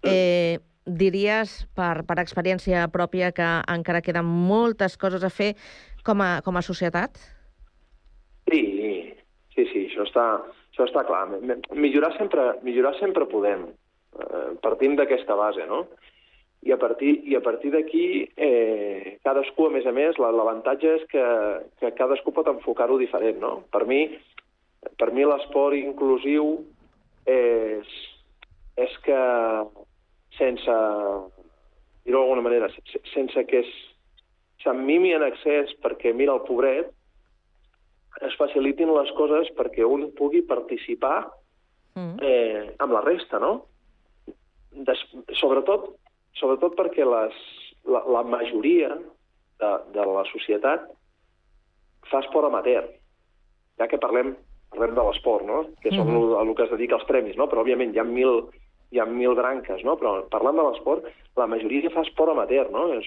[0.07, 5.57] eh, diries, per, per experiència pròpia, que encara queden moltes coses a fer
[6.07, 7.19] com a, com a societat?
[8.53, 9.15] Sí,
[9.55, 10.27] sí, sí, això està,
[10.73, 11.25] això està clar.
[11.73, 13.65] Millorar sempre, millorar sempre podem,
[14.21, 15.87] eh, partint d'aquesta base, no?
[16.63, 21.09] I a partir, i a partir d'aquí, eh, cadascú, a més a més, l'avantatge és
[21.11, 21.25] que,
[21.81, 23.65] que cadascú pot enfocar-ho diferent, no?
[23.73, 24.05] Per mi,
[24.99, 26.61] per mi l'esport inclusiu
[27.27, 27.89] és,
[28.77, 29.21] és que
[30.39, 30.77] sense,
[32.05, 32.69] dir-ho d'alguna manera,
[33.13, 33.65] sense que
[34.63, 36.93] se'n mimi en excés perquè mira el pobret,
[38.21, 41.25] es facilitin les coses perquè un pugui participar
[41.97, 42.17] mm.
[42.21, 43.55] eh, amb la resta, no?
[44.73, 45.01] Des,
[45.37, 45.91] sobretot
[46.39, 47.37] sobretot perquè les,
[47.89, 48.95] la, la majoria
[49.61, 50.89] de, de la societat
[52.11, 52.89] fa esport amateur,
[53.81, 54.35] ja que parlem,
[54.73, 55.63] parlem de l'esport, no?
[55.83, 56.41] que són mm -hmm.
[56.41, 57.49] el, el que es dedica als premis, no?
[57.49, 58.49] però òbviament hi ha mil,
[58.91, 59.97] hi ha mil branques, no?
[59.97, 61.05] però parlant de l'esport,
[61.37, 62.71] la majoria fa esport amateur.
[62.71, 62.93] No?
[62.95, 63.07] És,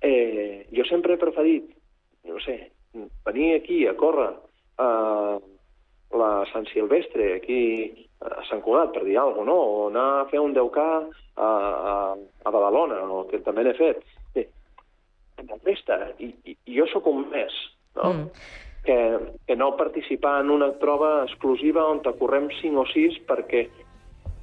[0.00, 1.64] eh, jo sempre he preferit,
[2.24, 2.70] no sé,
[3.24, 4.34] venir aquí a córrer
[4.78, 5.38] a
[6.16, 7.60] la Sant Silvestre, aquí
[8.20, 9.56] a Sant Cugat, per dir alguna cosa, no?
[9.56, 10.84] o anar a fer un 10K
[11.36, 11.96] a, a,
[12.44, 14.04] a Badalona, o que també n'he fet.
[14.34, 14.46] Bé,
[15.42, 17.56] la i, i jo sóc un mes,
[17.98, 18.12] no?
[18.12, 18.28] Mm.
[18.86, 18.96] Que,
[19.48, 23.64] que no participar en una prova exclusiva on te correm 5 o 6 perquè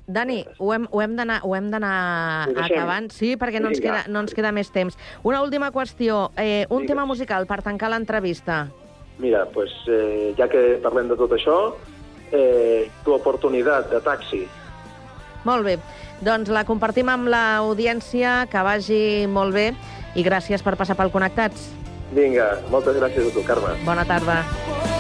[0.04, 1.38] Dani, ho hem, ho hem d'anar
[2.66, 4.98] acabant, sí, perquè no ens, queda, no ens queda més temps.
[5.24, 6.90] Una última qüestió, eh, un Digues.
[6.92, 8.66] tema musical per tancar l'entrevista.
[9.20, 11.76] Mira, pues, eh, ja que parlem de tot això,
[12.32, 14.48] eh, tu oportunitat de taxi.
[15.44, 15.78] Molt bé.
[16.24, 19.74] Doncs la compartim amb l'audiència, que vagi molt bé
[20.16, 21.70] i gràcies per passar pel Connectats.
[22.14, 23.76] Vinga, moltes gràcies a tu, Carme.
[23.86, 24.44] Bona tarda.
[24.44, 24.93] I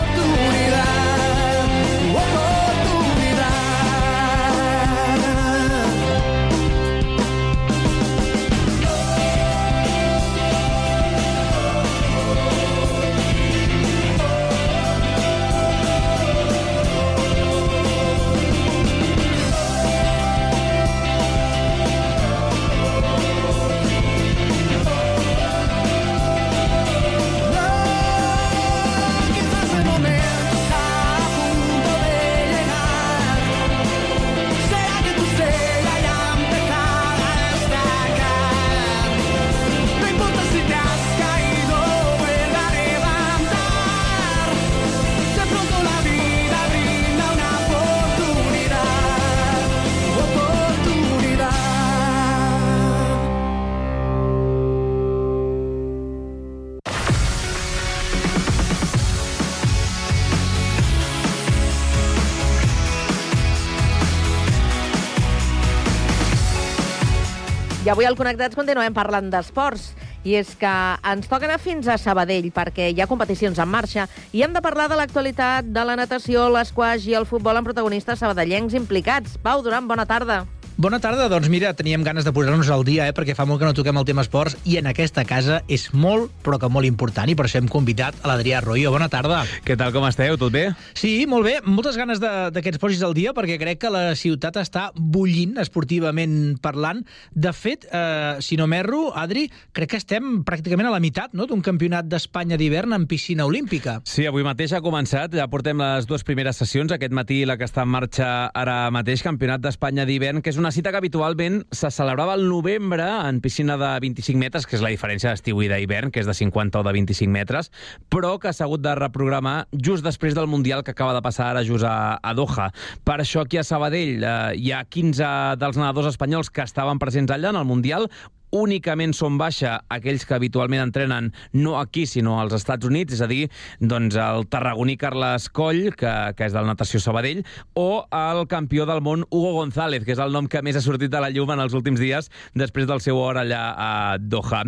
[67.93, 69.91] avui al Connectats continuem parlant d'esports.
[70.25, 70.71] I és que
[71.11, 74.63] ens toca anar fins a Sabadell perquè hi ha competicions en marxa i hem de
[74.65, 79.37] parlar de l'actualitat de la natació, l'esquaix i el futbol amb protagonistes sabadellencs implicats.
[79.43, 80.41] Pau Duran, bona tarda.
[80.73, 83.67] Bona tarda, doncs mira, teníem ganes de posar-nos al dia, eh, perquè fa molt que
[83.69, 87.29] no toquem el tema esports i en aquesta casa és molt, però que molt important
[87.29, 88.89] i per això hem convidat a l'Adrià Royo.
[88.89, 89.43] Bona tarda.
[89.61, 90.33] Què tal, com esteu?
[90.41, 90.63] Tot bé?
[90.97, 91.59] Sí, molt bé.
[91.63, 94.87] Moltes ganes de, de que ens posis al dia perquè crec que la ciutat està
[94.97, 97.03] bullint esportivament parlant.
[97.37, 99.45] De fet, eh, si no m'erro, Adri,
[99.77, 103.99] crec que estem pràcticament a la meitat no?, d'un campionat d'Espanya d'hivern en piscina olímpica.
[104.09, 105.37] Sí, avui mateix ha començat.
[105.37, 106.97] Ja portem les dues primeres sessions.
[106.97, 110.72] Aquest matí la que està en marxa ara mateix, campionat d'Espanya d'hivern, que és una
[110.73, 114.91] cita que habitualment se celebrava al novembre en piscina de 25 metres, que és la
[114.91, 117.71] diferència d'estiu i d'hivern, que és de 50 o de 25 metres,
[118.09, 121.63] però que s'ha hagut de reprogramar just després del Mundial que acaba de passar ara
[121.63, 122.71] just a, a Doha.
[123.05, 127.31] Per això aquí a Sabadell eh, hi ha 15 dels nedadors espanyols que estaven presents
[127.31, 128.09] allà en el Mundial,
[128.53, 133.29] únicament són baixa aquells que habitualment entrenen no aquí, sinó als Estats Units, és a
[133.29, 133.47] dir,
[133.81, 139.01] doncs el tarragoní Carles Coll, que, que és del Natació Sabadell, o el campió del
[139.01, 141.63] món Hugo González, que és el nom que més ha sortit a la llum en
[141.65, 144.63] els últims dies després del seu hora allà a Doha.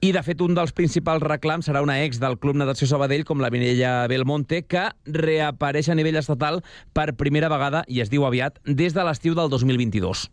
[0.00, 3.42] I, de fet, un dels principals reclams serà una ex del Club Natació Sabadell, com
[3.44, 6.62] la Mireia Belmonte, que reapareix a nivell estatal
[6.96, 10.28] per primera vegada, i es diu aviat, des de l'estiu del 2022.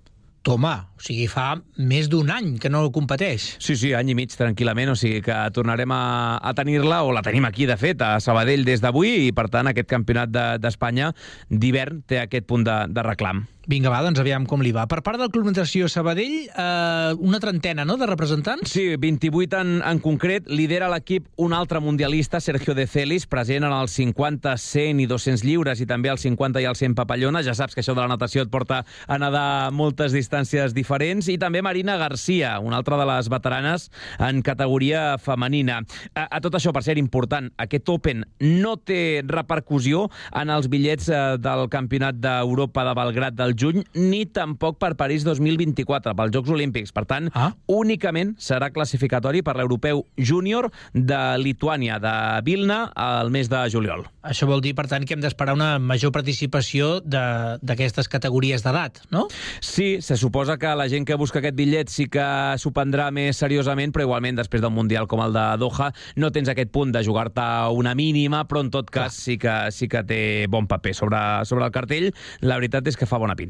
[0.48, 3.50] Toma, o sigui, fa més d'un any que no competeix.
[3.60, 6.00] Sí, sí, any i mig, tranquil·lament, o sigui que tornarem a,
[6.40, 9.68] a tenir-la, o la tenim aquí, de fet, a Sabadell des d'avui, i per tant
[9.68, 10.32] aquest campionat
[10.64, 13.44] d'Espanya de, d'hivern té aquest punt de, de reclam.
[13.68, 14.86] Vinga, va, doncs aviam com li va.
[14.88, 18.72] Per part del Club Natació Sabadell, eh, una trentena, no?, de representants?
[18.72, 20.46] Sí, 28 en, en concret.
[20.48, 25.44] Lidera l'equip un altre mundialista, Sergio De Celis, present en els 50, 100 i 200
[25.44, 27.42] lliures i també els 50 i els 100 papallona.
[27.44, 31.28] Ja saps que això de la natació et porta a nedar moltes distàncies diferents.
[31.28, 33.90] I també Marina Garcia, una altra de les veteranes
[34.30, 35.82] en categoria femenina.
[36.16, 41.12] A, a tot això, per ser important, aquest Open no té repercussió en els bitllets
[41.12, 46.54] eh, del Campionat d'Europa de Belgrat del juny, ni tampoc per París 2024, pels Jocs
[46.54, 46.94] Olímpics.
[46.96, 47.52] Per tant, ah.
[47.72, 52.14] únicament serà classificatori per l'europeu júnior de Lituània, de
[52.48, 54.06] Vilna, al mes de juliol.
[54.28, 59.28] Això vol dir, per tant, que hem d'esperar una major participació d'aquestes categories d'edat, no?
[59.64, 62.28] Sí, se suposa que la gent que busca aquest bitllet sí que
[62.60, 66.52] s'ho prendrà més seriosament, però igualment després d'un Mundial com el de Doha no tens
[66.52, 70.22] aquest punt de jugar-te una mínima, però en tot cas sí que, sí que té
[70.52, 72.12] bon paper sobre, sobre el cartell.
[72.44, 73.47] La veritat és que fa bona pinta.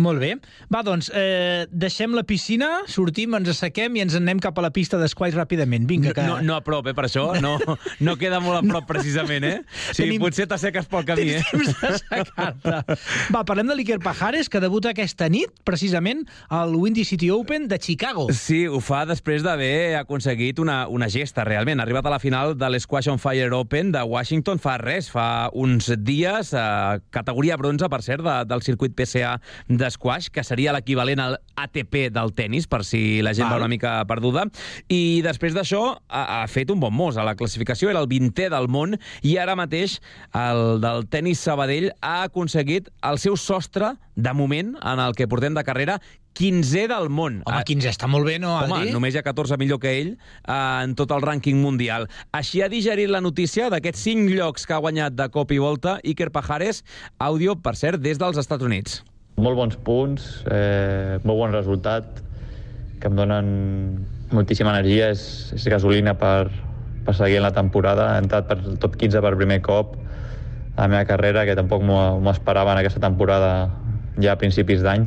[0.00, 0.32] Molt bé.
[0.72, 4.70] Va, doncs, eh, deixem la piscina, sortim, ens assequem i ens anem cap a la
[4.72, 5.84] pista d'esquaix ràpidament.
[5.88, 6.24] Vinga, que...
[6.24, 7.26] No, no a prop, eh, per això.
[7.40, 7.58] No,
[8.06, 9.58] no queda molt a prop, precisament, eh?
[9.90, 10.22] Sí, Tenim...
[10.22, 11.42] potser t'asseques pel camí, eh?
[13.34, 17.80] Va, parlem de l'Iker Pajares, que debuta aquesta nit, precisament, al Windy City Open de
[17.82, 18.28] Chicago.
[18.32, 21.80] Sí, ho fa després d'haver aconseguit una, una gesta, realment.
[21.80, 25.50] Ha arribat a la final de l'Squash on Fire Open de Washington fa res, fa
[25.52, 29.29] uns dies, eh, categoria bronze, per cert, de, del circuit PCA
[29.68, 33.58] d'esquash, que seria l'equivalent al ATP del tennis, per si la gent Val.
[33.58, 34.46] va una mica perduda.
[34.88, 38.50] I després d'això ha, ha fet un bon mos a la classificació, era el 20è
[38.52, 39.98] del món, i ara mateix
[40.36, 45.54] el del tennis Sabadell ha aconseguit el seu sostre, de moment, en el que portem
[45.54, 45.98] de carrera,
[46.38, 47.40] 15è del món.
[47.46, 48.86] Home, 15 està molt bé, no, Adri?
[48.86, 52.06] Home, només hi ha 14 millor que ell eh, en tot el rànquing mundial.
[52.36, 55.98] Així ha digerit la notícia d'aquests 5 llocs que ha guanyat de cop i volta
[56.06, 56.84] Iker Pajares,
[57.18, 59.00] àudio, per cert, des dels Estats Units.
[59.40, 62.22] Molt bons punts, eh, molt bon resultat,
[63.00, 63.46] que em donen
[64.30, 65.22] moltíssima energia, és,
[65.56, 66.50] és gasolina per,
[67.06, 68.12] per seguir en la temporada.
[68.14, 69.96] He entrat per top 15 per primer cop
[70.76, 73.70] a la meva carrera, que tampoc m'ho esperava en aquesta temporada
[74.18, 75.06] ja a principis d'any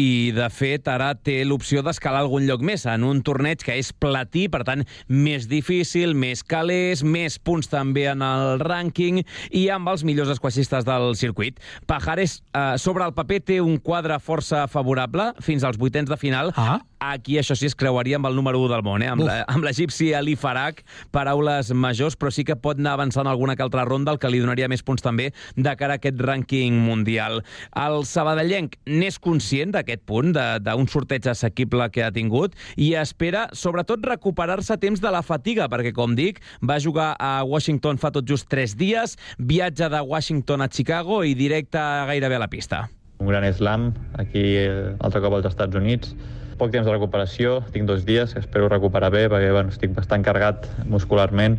[0.00, 3.90] i, de fet, ara té l'opció d'escalar algun lloc més en un torneig que és
[3.92, 9.22] platí, per tant, més difícil, més calés, més punts també en el rànquing
[9.60, 11.60] i amb els millors esquaixistes del circuit.
[11.90, 16.54] Pajares, eh, sobre el paper, té un quadre força favorable fins als vuitens de final,
[16.56, 16.80] ah.
[17.00, 19.08] Aquí, això sí, es creuaria amb el número 1 del món, eh?
[19.08, 20.82] amb l'egipci Ali Farag,
[21.14, 24.42] paraules majors, però sí que pot anar avançant alguna que altra ronda, el que li
[24.42, 27.40] donaria més punts també de cara a aquest rànquing mundial.
[27.72, 34.04] El sabadellenc n'és conscient d'aquest punt, d'un sorteig assequible que ha tingut, i espera, sobretot,
[34.04, 38.28] recuperar-se a temps de la fatiga, perquè, com dic, va jugar a Washington fa tot
[38.28, 41.80] just 3 dies, viatge de Washington a Chicago i directe
[42.12, 42.90] gairebé a la pista.
[43.20, 43.88] Un gran slam,
[44.20, 46.12] aquí eh, altre cop als Estats Units,
[46.60, 50.68] poc temps de recuperació, tinc dos dies, espero recuperar bé perquè bueno, estic bastant carregat
[50.84, 51.56] muscularment,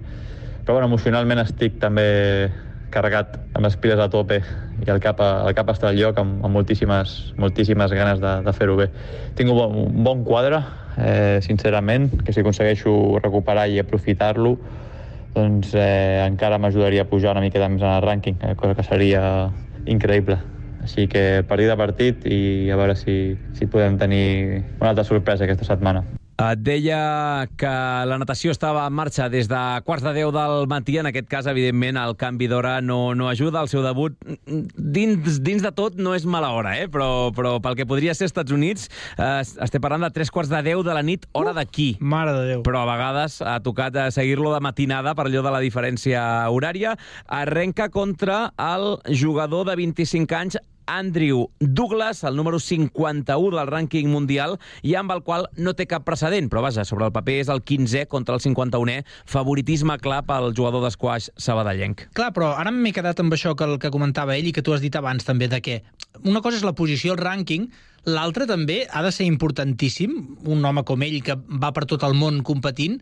[0.62, 2.06] però bueno, emocionalment estic també
[2.92, 4.42] carregat amb les piles a tope
[4.84, 8.54] i el cap, el cap està al lloc amb, amb moltíssimes, moltíssimes ganes de, de
[8.54, 8.90] fer-ho bé.
[9.40, 10.62] Tinc un bon, un bon quadre,
[11.00, 14.58] eh, sincerament, que si aconsegueixo recuperar i aprofitar-lo,
[15.36, 18.88] doncs eh, encara m'ajudaria a pujar una miqueta més en el rànquing, eh, cosa que
[18.88, 19.24] seria
[19.88, 20.42] increïble.
[20.82, 24.26] Així que partit a partit i a veure si, si podem tenir
[24.80, 26.04] una altra sorpresa aquesta setmana.
[26.42, 27.72] Et deia que
[28.10, 30.96] la natació estava en marxa des de quarts de 10 del matí.
[30.98, 33.62] En aquest cas, evidentment, el canvi d'hora no, no ajuda.
[33.62, 34.16] El seu debut,
[34.48, 36.88] dins, dins de tot, no és mala hora, eh?
[36.90, 38.90] però, però pel que podria ser Estats Units,
[39.22, 41.92] eh, estem parlant de tres quarts de 10 de la nit, hora d'aquí.
[42.00, 42.66] Mare de Déu.
[42.66, 46.96] Però a vegades ha tocat eh, seguir-lo de matinada per allò de la diferència horària.
[47.30, 54.58] Arrenca contra el jugador de 25 anys, Andrew Douglas, el número 51 del rànquing mundial,
[54.82, 57.64] i amb el qual no té cap precedent, però vaja, sobre el paper és el
[57.64, 62.08] 15è contra el 51è, favoritisme clar pel jugador d'esquaix sabadellenc.
[62.18, 64.76] Clar, però ara m'he quedat amb això que el que comentava ell i que tu
[64.76, 65.82] has dit abans també, de que
[66.24, 67.70] una cosa és la posició al rànquing,
[68.10, 70.14] L'altre també ha de ser importantíssim,
[70.50, 72.96] un home com ell que va per tot el món competint,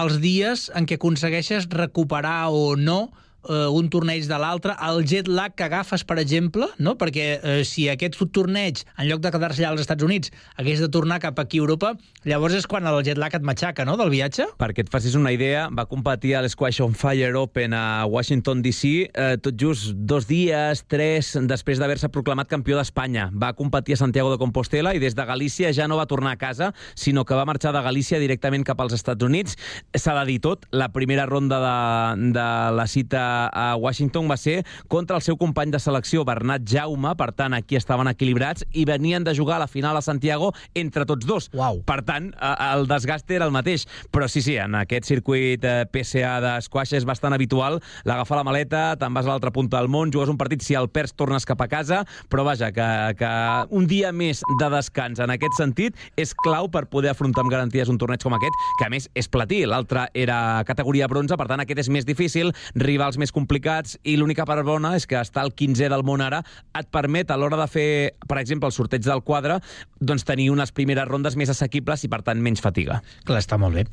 [0.00, 3.10] els dies en què aconsegueixes recuperar o no
[3.48, 6.96] eh, un torneig de l'altre, el jet lag que agafes, per exemple, no?
[6.98, 10.88] perquè eh, si aquest torneig, en lloc de quedar-se allà als Estats Units, hagués de
[10.92, 14.10] tornar cap aquí a Europa, llavors és quan el jet lag et matxaca, no?, del
[14.12, 14.48] viatge?
[14.60, 18.86] Perquè et facis una idea, va competir a l'Squash on Fire Open a Washington DC
[19.06, 23.28] eh, tot just dos dies, tres, després d'haver-se proclamat campió d'Espanya.
[23.34, 26.40] Va competir a Santiago de Compostela i des de Galícia ja no va tornar a
[26.40, 29.56] casa, sinó que va marxar de Galícia directament cap als Estats Units.
[29.94, 33.22] S'ha de dir tot, la primera ronda de, de la cita
[33.52, 37.78] a Washington va ser contra el seu company de selecció, Bernat Jaume, per tant, aquí
[37.78, 41.50] estaven equilibrats i venien de jugar a la final a Santiago entre tots dos.
[41.54, 41.82] Uau.
[41.86, 43.86] Per tant, el desgast era el mateix.
[44.12, 48.46] Però sí, sí, en aquest circuit eh, PCA de squash és bastant habitual l'agafar la
[48.46, 51.46] maleta, te'n vas a l'altra punta del món, jugues un partit, si el perds tornes
[51.48, 53.32] cap a casa, però vaja, que, que
[53.76, 57.90] un dia més de descans en aquest sentit és clau per poder afrontar amb garanties
[57.92, 61.62] un torneig com aquest, que a més és platí, l'altre era categoria bronze, per tant
[61.62, 65.52] aquest és més difícil, rivals més complicats, i l'única part bona és que estar al
[65.54, 66.42] 15è del món ara
[66.76, 67.88] et permet a l'hora de fer,
[68.28, 69.58] per exemple, el sorteig del quadre,
[70.00, 73.00] doncs tenir unes primeres rondes més assequibles i, per tant, menys fatiga.
[73.24, 73.86] Clar, està molt bé.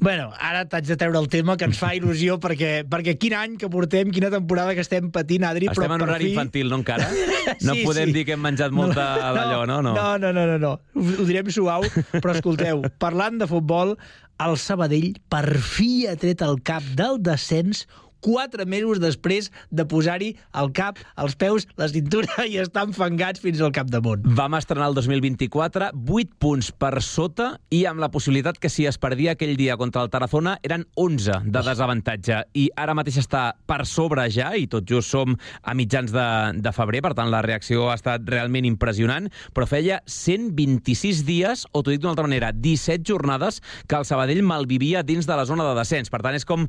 [0.00, 3.56] Bueno, ara t'haig de treure el tema que ens fa il·lusió, perquè, perquè quin any
[3.60, 6.32] que portem, quina temporada que estem patint, Adri, Estem però en horari fi...
[6.34, 7.08] infantil, no, encara?
[7.66, 8.14] No Sí, podem sí.
[8.14, 9.80] dir que hem menjat molta d'allò, no?
[9.82, 9.94] No.
[9.96, 10.72] No, no, no, no, no.
[10.94, 11.82] Ho, ho direm suau,
[12.20, 13.96] però escolteu, parlant de futbol,
[14.40, 17.82] el Sabadell per fi ha tret el cap del descens
[18.24, 23.60] quatre mesos després de posar-hi el cap, els peus, la cintura i estar enfangats fins
[23.64, 24.24] al capdamunt.
[24.36, 28.98] Vam estrenar el 2024, 8 punts per sota i amb la possibilitat que si es
[29.00, 32.42] perdia aquell dia contra el Tarazona eren 11 de desavantatge.
[32.54, 36.28] I ara mateix està per sobre ja, i tot just som a mitjans de,
[36.60, 41.82] de febrer, per tant la reacció ha estat realment impressionant, però feia 126 dies, o
[41.82, 45.66] t'ho dic d'una altra manera, 17 jornades que el Sabadell malvivia dins de la zona
[45.66, 46.10] de descens.
[46.12, 46.66] Per tant, és com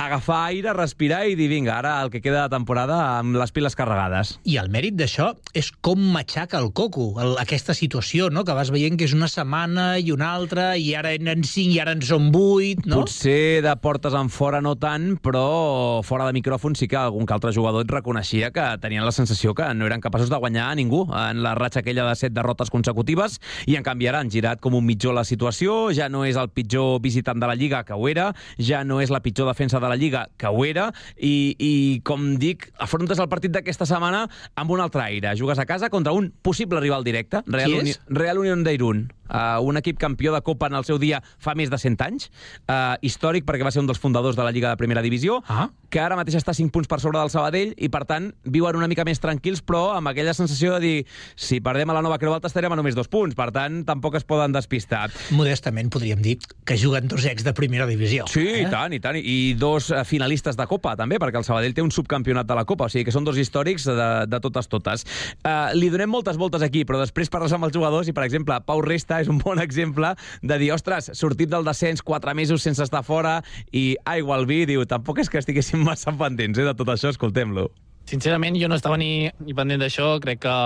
[0.00, 3.74] agafar aire, respirar i dir, vinga, ara el que queda de temporada amb les piles
[3.74, 4.38] carregades.
[4.46, 8.44] I el mèrit d'això és com matxaca el coco, el, aquesta situació, no?
[8.44, 11.80] que vas veient que és una setmana i una altra, i ara en 5 i
[11.82, 13.02] ara en són 8, no?
[13.02, 17.34] Potser de portes en fora no tant, però fora de micròfon sí que algun que
[17.34, 20.78] altre jugador et reconeixia que tenien la sensació que no eren capaços de guanyar a
[20.78, 24.62] ningú en la ratxa aquella de set derrotes consecutives i en canvi ara han girat
[24.62, 27.96] com un mitjó la situació, ja no és el pitjor visitant de la Lliga que
[27.96, 30.83] ho era, ja no és la pitjor defensa de la Lliga que ho era
[31.16, 31.72] i, i
[32.06, 34.24] com dic, afrontes el partit d'aquesta setmana
[34.60, 35.34] amb un altre aire.
[35.38, 37.94] Jugues a casa contra un possible rival directe, Real, Uni?
[38.08, 41.70] Real Unión d'Irún, uh, un equip campió de Copa en el seu dia fa més
[41.70, 42.30] de 100 anys,
[42.68, 45.68] uh, històric perquè va ser un dels fundadors de la Lliga de Primera Divisió, Ah.
[45.90, 48.88] que ara mateix està 5 punts per sobre del Sabadell i, per tant, viuen una
[48.90, 51.06] mica més tranquils, però amb aquella sensació de dir
[51.36, 54.16] si perdem a la Nova Creu Alta estarem a només dos punts, per tant, tampoc
[54.18, 55.10] es poden despistar.
[55.30, 58.26] Modestament podríem dir que juguen dos ex de primera divisió.
[58.30, 58.62] Sí, eh?
[58.64, 59.16] i tant, i tant.
[59.20, 62.64] I dos eh, finalistes de Copa, també, perquè el Sabadell té un subcampionat de la
[62.64, 65.06] Copa, o sigui que són dos històrics de, de totes totes.
[65.44, 68.58] Uh, li donem moltes voltes aquí, però després parles amb els jugadors i, per exemple,
[68.66, 72.82] Pau Resta és un bon exemple de dir, ostres, sortit del descens quatre mesos sense
[72.82, 73.38] estar fora
[73.72, 77.12] i aigua al vi, diu, tampoc és que estiguéssim massa pendents eh, de tot això,
[77.14, 77.68] escoltem-lo.
[78.10, 80.18] Sincerament, jo no estava ni, ni pendent d'això.
[80.20, 80.56] Crec que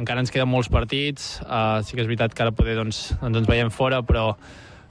[0.00, 1.36] encara ens queden molts partits.
[1.44, 4.32] Uh, sí que és veritat que ara poder doncs, doncs ens veiem fora, però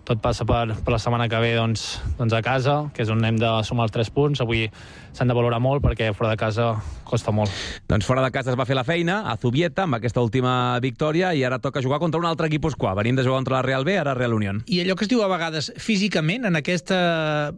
[0.09, 3.21] tot passa per, per la setmana que ve doncs, doncs a casa, que és on
[3.25, 4.41] hem de sumar els 3 punts.
[4.41, 4.65] Avui
[5.13, 6.71] s'han de valorar molt perquè fora de casa
[7.09, 7.53] costa molt.
[7.89, 11.31] Doncs fora de casa es va fer la feina, a Zubieta, amb aquesta última victòria,
[11.33, 12.93] i ara toca jugar contra un altre equip Osquà.
[12.97, 14.61] Venim de jugar contra la Real B, ara Real Unión.
[14.69, 16.99] I allò que es diu a vegades físicament, en aquesta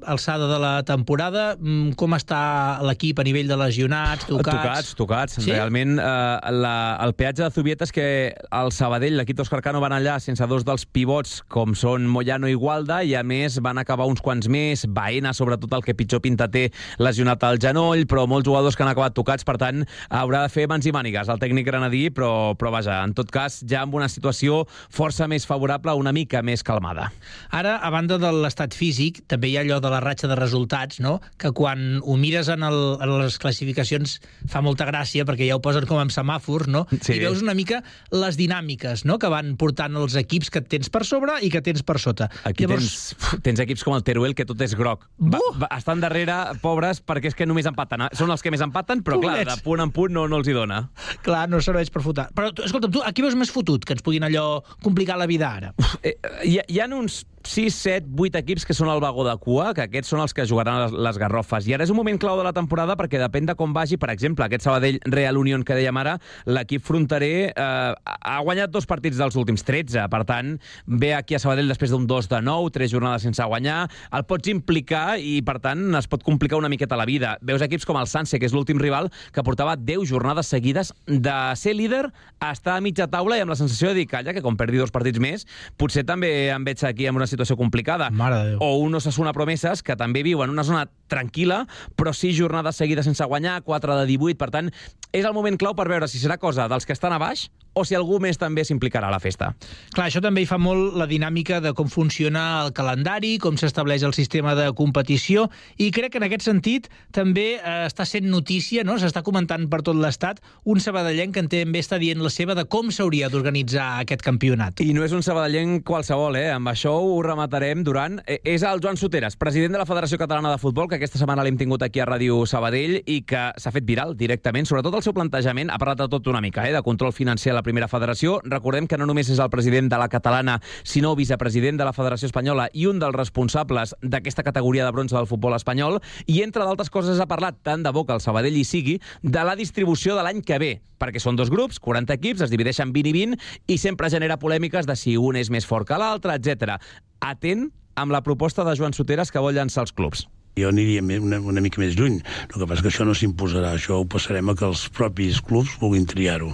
[0.08, 4.56] alçada de la temporada, mm, com està l'equip a nivell de lesionats, tocats?
[4.56, 5.40] Tocats, tocats.
[5.44, 5.52] Sí?
[5.52, 9.96] Realment, eh, la, el peatge de Zubieta és que el Sabadell, l'equip d'Òscar Cano, van
[9.96, 14.08] allà sense dos dels pivots, com són Moyano i Gualda, i a més van acabar
[14.10, 16.70] uns quants més, Baena, sobretot el que pitjor pinta té,
[17.02, 20.68] lesionat al genoll, però molts jugadors que han acabat tocats, per tant, haurà de fer
[20.72, 24.10] mans i mànigues el tècnic granadí, però, però vaja, en tot cas, ja amb una
[24.12, 27.12] situació força més favorable, una mica més calmada.
[27.52, 31.02] Ara, a banda de l'estat físic, també hi ha allò de la ratxa de resultats,
[31.04, 31.20] no?
[31.38, 34.18] que quan ho mires en, el, en les classificacions
[34.50, 36.86] fa molta gràcia, perquè ja ho posen com amb semàfors, no?
[37.02, 37.18] Sí.
[37.18, 39.18] i veus una mica les dinàmiques no?
[39.22, 42.31] que van portant els equips que tens per sobre i que tens per sota.
[42.48, 45.08] Aquí tens, tens equips com el Teruel, que tot és groc.
[45.20, 48.02] Va, va, estan darrere, pobres, perquè és que només empaten.
[48.08, 48.10] eh?
[48.18, 49.56] Són els que més empaten, però clar, Pobrets.
[49.58, 50.82] de punt en punt no, no els hi dona.
[51.26, 52.30] Clar, no serveix per fotar.
[52.36, 55.74] Però, escolta'm, tu, aquí veus més fotut, que ens puguin allò complicar la vida ara.
[56.04, 56.16] Eh,
[56.46, 59.72] hi, ha- hi ha uns 6, 7, 8 equips que són al vagó de cua,
[59.78, 61.68] que aquests són els que jugaran les, les garrofes.
[61.68, 64.12] I ara és un moment clau de la temporada perquè depèn de com vagi, per
[64.14, 69.20] exemple, aquest Sabadell Real Unión que dèiem ara, l'equip fronterer eh, ha guanyat dos partits
[69.20, 70.54] dels últims 13, per tant,
[70.86, 74.52] ve aquí a Sabadell després d'un 2 de 9, tres jornades sense guanyar, el pots
[74.52, 77.36] implicar i, per tant, es pot complicar una miqueta la vida.
[77.42, 81.38] Veus equips com el Sanse, que és l'últim rival, que portava 10 jornades seguides de
[81.58, 82.06] ser líder
[82.40, 84.82] a estar a mitja taula i amb la sensació de dir, calla, que com perdi
[84.82, 88.12] dos partits més, potser també em veig aquí en una situació complicada.
[88.12, 88.64] Mare de Déu.
[88.64, 91.66] O un Osasuna Promeses, que també viu en una zona tranquil·la,
[92.00, 94.72] però sí jornades seguides sense guanyar, 4 de 18, per tant,
[95.12, 97.86] és el moment clau per veure si serà cosa dels que estan a baix o
[97.88, 99.52] si algú més també s'implicarà a la festa.
[99.96, 104.04] Clar, això també hi fa molt la dinàmica de com funciona el calendari, com s'estableix
[104.08, 105.48] el sistema de competició,
[105.80, 108.98] i crec que en aquest sentit també eh, està sent notícia, no?
[109.00, 112.92] s'està comentant per tot l'Estat, un sabadellenc que també està dient la seva de com
[112.92, 114.84] s'hauria d'organitzar aquest campionat.
[114.84, 116.50] I no és un sabadellenc qualsevol, eh?
[116.52, 118.20] Amb això ho rematarem durant...
[118.28, 121.42] Eh, És el Joan Soteres, president de la Federació Catalana de Futbol, que aquesta setmana
[121.42, 125.16] l'hem tingut aquí a Ràdio Sabadell i que s'ha fet viral directament, sobretot el seu
[125.18, 126.76] plantejament, ha parlat de tot una mica, eh?
[126.76, 128.36] de control financer a la primera federació.
[128.46, 132.30] Recordem que no només és el president de la catalana, sinó vicepresident de la Federació
[132.30, 135.98] Espanyola i un dels responsables d'aquesta categoria de bronze del futbol espanyol.
[136.28, 139.46] I, entre d'altres coses, ha parlat, tant de bo que el Sabadell hi sigui, de
[139.48, 140.72] la distribució de l'any que ve,
[141.02, 143.40] perquè són dos grups, 40 equips, es divideixen 20 i 20,
[143.74, 146.78] i sempre genera polèmiques de si un és més fort que l'altre, etc.
[147.26, 150.28] Atent amb la proposta de Joan Soteres que vol llançar els clubs.
[150.60, 152.20] Jo aniria una, una mica més lluny.
[152.50, 153.76] El que passa que això no s'imposarà.
[153.78, 156.52] Això ho passarem a que els propis clubs vulguin triar-ho.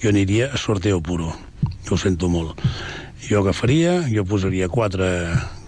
[0.00, 1.32] Jo aniria a sorteo puro.
[1.84, 2.60] Jo ho sento molt.
[3.24, 5.08] Jo agafaria, jo posaria quatre,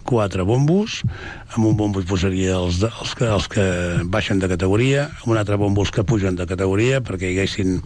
[0.07, 1.03] quatre bombos,
[1.55, 3.67] amb un bombo posaria els, de, els, que, els que
[4.13, 7.81] baixen de categoria, amb un altre bombo els que pugen de categoria, perquè hi haguessin,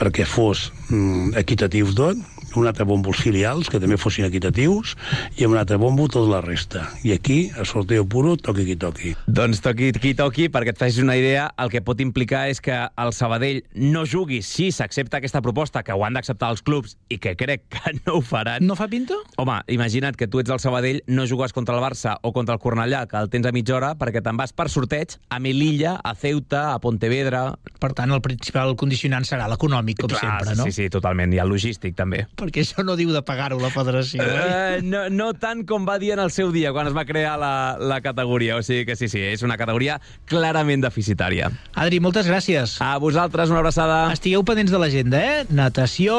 [0.00, 2.20] perquè fos mm, equitatiu tot,
[2.56, 4.94] un altre bombo els filials, que també fossin equitatius,
[5.38, 6.84] i amb un altre bombo tota la resta.
[7.06, 9.14] I aquí, a sorteo puro, toqui qui toqui.
[9.26, 12.76] Doncs toqui qui toqui, perquè et facis una idea, el que pot implicar és que
[12.76, 17.18] el Sabadell no jugui si s'accepta aquesta proposta, que ho han d'acceptar els clubs, i
[17.22, 18.66] que crec que no ho faran.
[18.66, 19.18] No fa pinta?
[19.40, 22.62] Home, imagina't que tu ets el Sabadell, no jugues contra el Barça o contra el
[22.62, 26.14] Cornellà, que el tens a mitja hora, perquè te'n vas per sorteig a Melilla, a
[26.14, 27.52] Ceuta, a Pontevedra...
[27.82, 30.68] Per tant, el principal condicionant serà l'econòmic, com Clar, sempre, no?
[30.68, 32.20] Sí, sí, totalment, i el logístic, també.
[32.42, 34.24] Perquè això no diu de pagar-ho la federació.
[34.26, 37.36] Eh, no, no tant com va dir en el seu dia, quan es va crear
[37.38, 38.58] la, la categoria.
[38.58, 41.52] O sigui que sí, sí, és una categoria clarament deficitària.
[41.78, 42.80] Adri, moltes gràcies.
[42.82, 44.04] A vosaltres, una abraçada.
[44.16, 45.50] Estigueu pendents de l'agenda, eh?
[45.54, 46.16] Natació,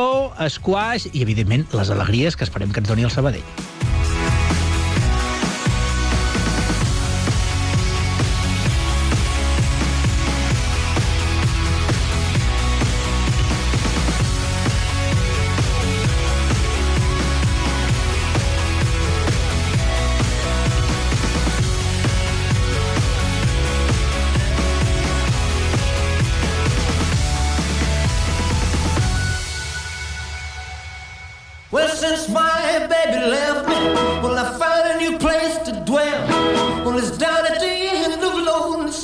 [0.56, 3.83] squash i, evidentment, les alegries que esperem que ens doni el Sabadell.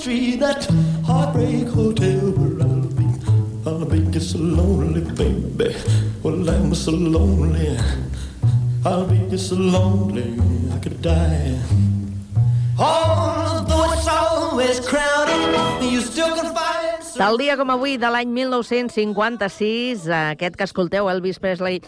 [0.10, 0.66] Street, that
[1.06, 3.06] heartbreak hotel where I'll be.
[3.70, 5.76] I'll be so lonely, baby.
[6.24, 7.78] Well, I'm so lonely.
[8.84, 10.34] I'll be so lonely,
[10.74, 11.62] I could die.
[12.80, 17.06] Although it's always crowded, you still can find.
[17.14, 21.84] Tal dia com avui, de l'any 1956, aquest que escolteu, Elvis Presley,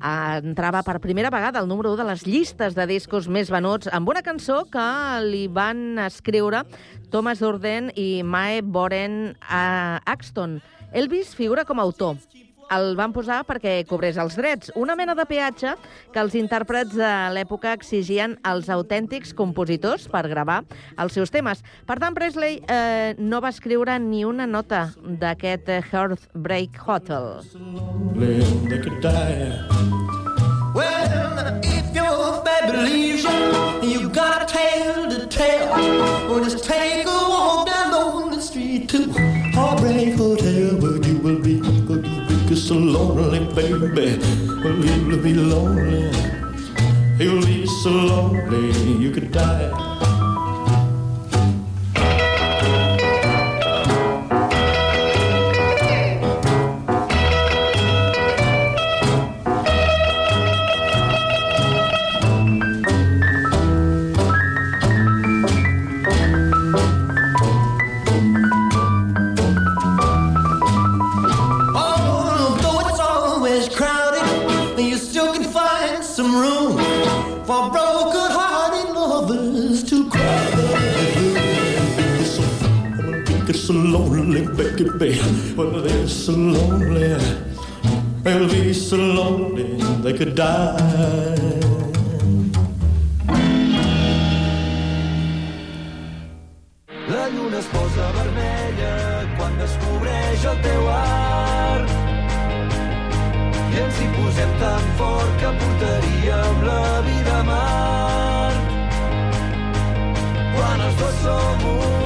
[0.00, 4.08] entrava per primera vegada al número 1 de les llistes de discos més venuts amb
[4.08, 4.86] una cançó que
[5.26, 6.64] li van escriure
[7.10, 10.60] Thomas Durden i Mae Boren a Axton.
[10.92, 12.16] Elvis figura com a autor.
[12.70, 15.72] El van posar perquè cobrés els drets, una mena de peatge
[16.14, 20.60] que els intèrprets de l'època exigien als autèntics compositors per gravar
[21.02, 21.64] els seus temes.
[21.86, 27.42] Per tant, Presley eh, no va escriure ni una nota d'aquest Heartbreak Hotel.
[30.72, 35.68] Well, if your baby leaves you, you got a tale to tell.
[36.28, 39.10] Well, just take a walk down Lonely Street to
[39.52, 40.39] Heartbreak Hotel,
[42.70, 44.16] so lonely, baby.
[44.62, 46.08] Well, you'll be lonely.
[47.18, 49.99] You'll be so lonely, you could die.
[83.70, 85.20] So lonely, baby.
[85.56, 87.16] Well, they're so lonely.
[88.22, 90.76] They'll be so lonely they could die.
[97.08, 98.94] La lluna es posa vermella
[99.36, 101.90] quan descobreix el teu art.
[103.70, 108.52] I ens hi posem tan fort que portaríem la vida a mar.
[110.58, 111.99] Quan els dos som un,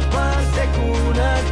[0.00, 1.45] profund i donem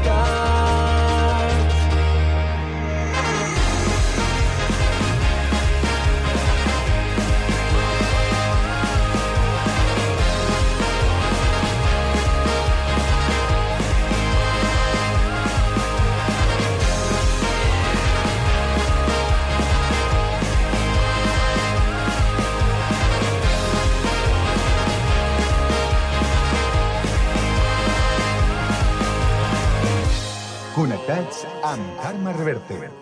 [32.53, 32.94] amb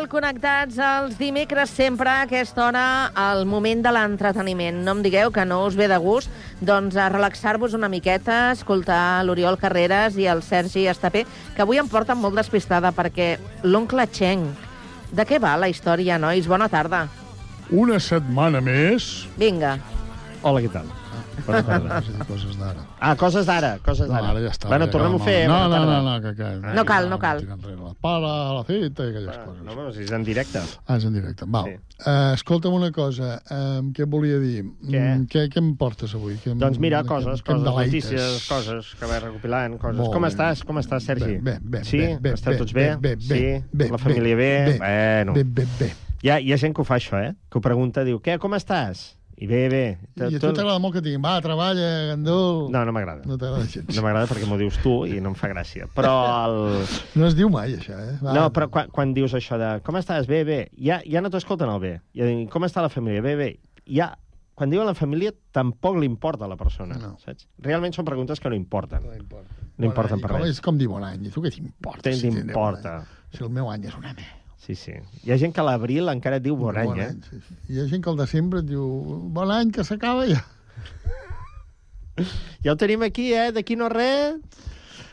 [0.00, 2.82] El Connectats els dimecres sempre a aquesta hora,
[3.12, 4.78] al moment de l'entreteniment.
[4.86, 6.30] No em digueu que no us ve de gust
[6.64, 11.90] doncs, a relaxar-vos una miqueta, escoltar l'Oriol Carreras i el Sergi Estapé, que avui em
[11.90, 13.34] porten molt despistada perquè
[13.66, 14.48] l'oncle Cheng...
[15.10, 16.48] De què va la història, nois?
[16.48, 17.02] Bona tarda.
[17.68, 19.26] Una setmana més...
[19.36, 19.74] Vinga.
[20.40, 20.88] Hola, què tal?
[21.48, 22.84] Has dit coses d'ara.
[23.00, 24.30] Ah, coses d'ara, coses No, d'ara.
[24.30, 24.68] ara ja està.
[24.68, 25.46] Bueno, ja tornem-ho a fer.
[25.48, 26.74] No, bona no, no, no, que, que...
[26.76, 27.40] No cal, no cal.
[27.46, 29.62] La pala, la cita i aquelles coses.
[29.64, 30.62] No, però si és en directe.
[30.86, 31.44] Ah, és en directe.
[31.48, 31.64] Val.
[31.70, 31.76] Sí.
[32.00, 34.62] Uh, escolta'm una cosa, um, què et volia dir?
[34.80, 35.00] Què?
[35.00, 36.38] Mm, què, què em portes avui?
[36.40, 38.10] Què, em- Doncs mira, què- coses, què em coses, deleites?
[38.10, 39.98] notícies, coses que vaig recopilant, coses.
[40.00, 40.28] Molt Com bé.
[40.32, 40.64] estàs?
[40.64, 41.36] Com estàs, Sergi?
[41.38, 41.98] Bé, bé, bé, sí?
[41.98, 42.86] bé, bé, Esteu bé, tots bé?
[42.96, 43.64] bé, bé, sí?
[43.72, 44.50] bé, La bé, família bé?
[44.70, 45.32] bé, bueno.
[45.34, 45.92] bé, bé, bé.
[46.22, 47.34] Hi ha, hi ha gent que ho fa això, eh?
[47.50, 49.16] Que ho pregunta, diu, què, com estàs?
[49.40, 49.84] I bé, bé.
[50.20, 52.66] I a tu t'agrada molt que et diguin, va, treballa, gandul...
[52.74, 53.24] No, no m'agrada.
[53.24, 53.88] No t'agrada gens.
[53.96, 55.88] No m'agrada perquè m'ho dius tu i no em fa gràcia.
[55.96, 56.12] Però
[56.44, 56.58] el...
[57.20, 58.18] No es diu mai, això, eh?
[58.20, 61.32] Va, No, però quan, quan dius això de com estàs, bé, bé, ja, ja no
[61.32, 61.94] t'escolten el bé.
[62.12, 63.48] Ja diuen, com està la família, bé, bé.
[63.88, 64.10] Ja,
[64.60, 67.14] quan diuen la família, tampoc li importa a la persona, no.
[67.24, 67.48] saps?
[67.64, 69.08] Realment són preguntes que no importen.
[69.08, 69.70] No importen.
[69.80, 70.58] No importen per com, res.
[70.58, 71.24] És com dir bon any.
[71.30, 72.12] I tu què t'importa?
[72.12, 72.98] Si t'importa?
[73.00, 73.16] bon?
[73.32, 74.39] Si el meu any és una merda.
[74.60, 74.92] Sí, sí.
[75.24, 77.10] Hi ha gent que a l'abril encara et diu bon, any, eh?
[77.26, 77.58] sí, sí.
[77.72, 78.84] Hi ha gent que al desembre et diu
[79.34, 80.42] bon any, que s'acaba ja.
[82.64, 83.48] Ja ho tenim aquí, eh?
[83.56, 84.36] D'aquí no res.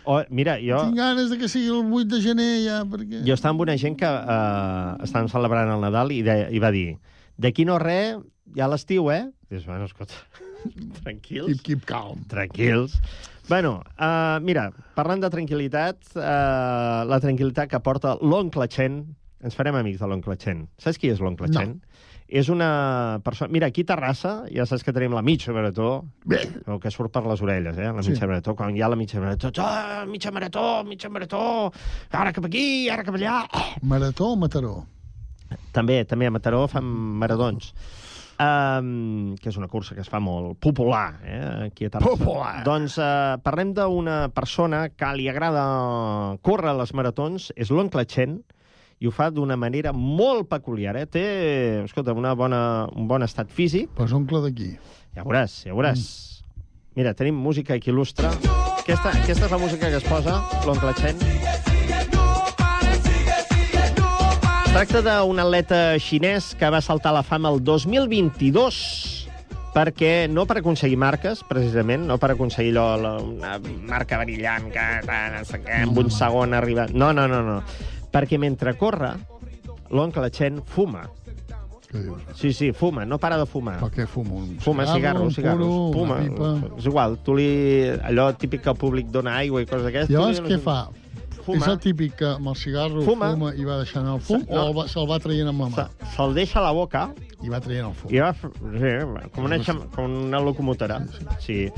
[0.08, 0.80] O, mira, jo...
[0.88, 3.22] Tinc ganes de que sigui el 8 de gener ja, perquè...
[3.28, 6.72] Jo estava amb una gent que eh, estaven celebrant el Nadal i, de, i va
[6.76, 6.98] dir
[7.38, 8.18] d'aquí no res,
[8.58, 9.28] ja l'estiu, eh?
[9.52, 10.16] Dius, bueno, escolta,
[11.04, 11.48] tranquils.
[11.52, 12.24] Keep, keep calm.
[12.32, 12.98] Tranquils.
[13.48, 14.68] Bueno, uh, mira,
[14.98, 19.04] parlant de tranquil·litat, uh, la tranquil·litat que porta l'oncle Chen,
[19.44, 20.68] ens farem amics de l'oncle Chen.
[20.82, 21.60] Saps qui és l'oncle No.
[21.60, 21.82] Chen?
[22.28, 23.48] És una persona...
[23.54, 27.22] Mira, aquí a Terrassa ja saps que tenim la mitja marató, el que surt per
[27.24, 27.88] les orelles, eh?
[27.96, 28.12] La Sí.
[28.12, 28.54] mitja marató.
[28.56, 31.72] Quan hi ha la mitja marató, ah, mitja marató, mitja marató,
[32.12, 33.38] ara cap aquí, ara cap allà...
[33.82, 34.74] Marató o Mataró?
[35.72, 37.72] També, també a Mataró fan maratons.
[38.38, 42.12] Um, que és una cursa que es fa molt popular, eh, aquí a Terrassa.
[42.20, 42.52] Popular.
[42.68, 45.64] Doncs uh, parlem d'una persona que li agrada
[46.46, 48.42] córrer les maratons, és l'oncle Chen,
[49.00, 50.95] i ho fa d'una manera molt peculiar.
[50.98, 51.06] Eh?
[51.06, 51.26] Té,
[51.84, 53.91] escolta, una bona, un bon estat físic.
[53.98, 54.74] Pues oncle d'aquí.
[55.18, 56.02] Ja veuràs, ja veuràs.
[56.02, 56.64] Mm.
[56.98, 58.32] Mira, tenim música que il·lustra.
[58.82, 61.22] Aquesta, aquesta és la música que es posa, l'oncle Chen.
[64.66, 68.82] Es tracta d'un atleta xinès que va saltar la fama el 2022
[69.78, 73.58] perquè no per aconseguir marques, precisament, no per aconseguir allò, la, una
[73.89, 76.88] marca brillant que, no sé què, en un segon arriba...
[76.93, 77.60] No, no, no, no.
[78.18, 79.13] Perquè mentre corre,
[79.93, 81.03] l'oncle Chen fuma.
[81.88, 82.24] Què dius?
[82.36, 83.78] Sí, sí, fuma, no para de fumar.
[83.80, 84.41] Per què fumo?
[84.41, 86.18] Un Fuma cigarro, un cigarros, puro, fuma.
[86.80, 87.47] És igual, tu li...
[88.09, 90.11] Allò típic que el públic dona aigua i coses d'aquestes...
[90.11, 90.80] Llavors, li què fa?
[91.48, 91.64] Fuma.
[91.64, 93.32] És el típic que amb el cigarro Fuma.
[93.34, 94.66] fuma, i va deixant el fum No.
[94.76, 95.86] o se'l va traient amb la mà?
[95.88, 97.06] Se- Se'l deixa a la boca
[97.41, 98.12] I va traient el fum.
[98.14, 98.34] i va...
[98.34, 99.60] Sí, com una,
[99.95, 101.00] com una locomotora.
[101.39, 101.70] Sí.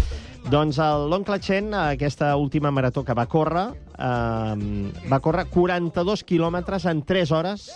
[0.49, 3.67] Doncs el- l'oncle Chen, aquesta última marató que va córrer,
[3.97, 7.69] eh, va córrer 42 quilòmetres en 3 hores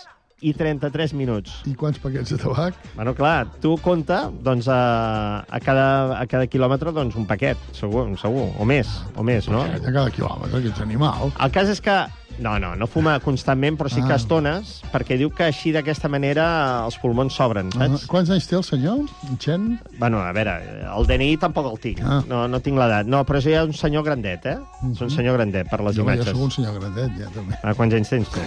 [0.44, 1.54] i 33 minuts.
[1.70, 2.76] I quants paquets de tabac?
[2.94, 5.86] Bueno, clar, tu compta, doncs, a, a, cada,
[6.20, 9.64] a cada quilòmetre, doncs, un paquet, segur, segur, o més, o més, no?
[9.64, 11.32] A cada quilòmetre, que ets animal.
[11.40, 11.96] El cas és que
[12.42, 14.16] no, no, no fuma constantment, però sí que Ah.
[14.18, 18.08] estones, perquè diu que així d'aquesta manera els pulmons s'obren, Ah, saps?
[18.10, 19.68] quants anys té el senyor, en Chen?
[20.00, 20.56] Bueno, a veure,
[20.96, 22.24] el DNI tampoc el tinc, Ah.
[22.26, 23.06] no, no tinc l'edat.
[23.06, 24.58] No, però és ja un senyor grandet, eh?
[24.90, 26.26] És un senyor grandet, per les Jo imatges.
[26.34, 27.54] sóc un senyor grandet, ja, també.
[27.62, 28.40] Ah, quants anys tens tu?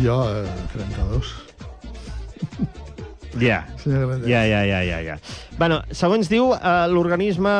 [0.00, 1.34] Jo, eh, 32.
[3.40, 3.64] Ja.
[4.26, 5.16] Ja, ja, ja, ja, ja.
[5.58, 7.50] Bueno, segons diu eh, l'organisme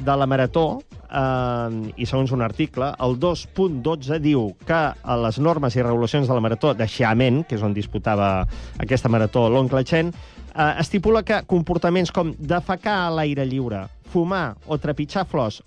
[0.00, 5.76] de la Marató, eh, i segons un article, el 2.12 diu que a les normes
[5.76, 8.46] i regulacions de la Marató de Xiamen, que és on disputava
[8.80, 10.12] aquesta marató l'oncle Chen,
[10.54, 15.62] eh, estipula que comportaments com defecar a l'aire lliure, fumar o trepitjar flors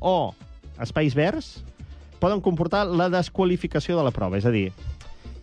[0.00, 0.32] o
[0.80, 1.58] espais verds,
[2.20, 4.38] poden comportar la desqualificació de la prova.
[4.38, 4.70] És a dir,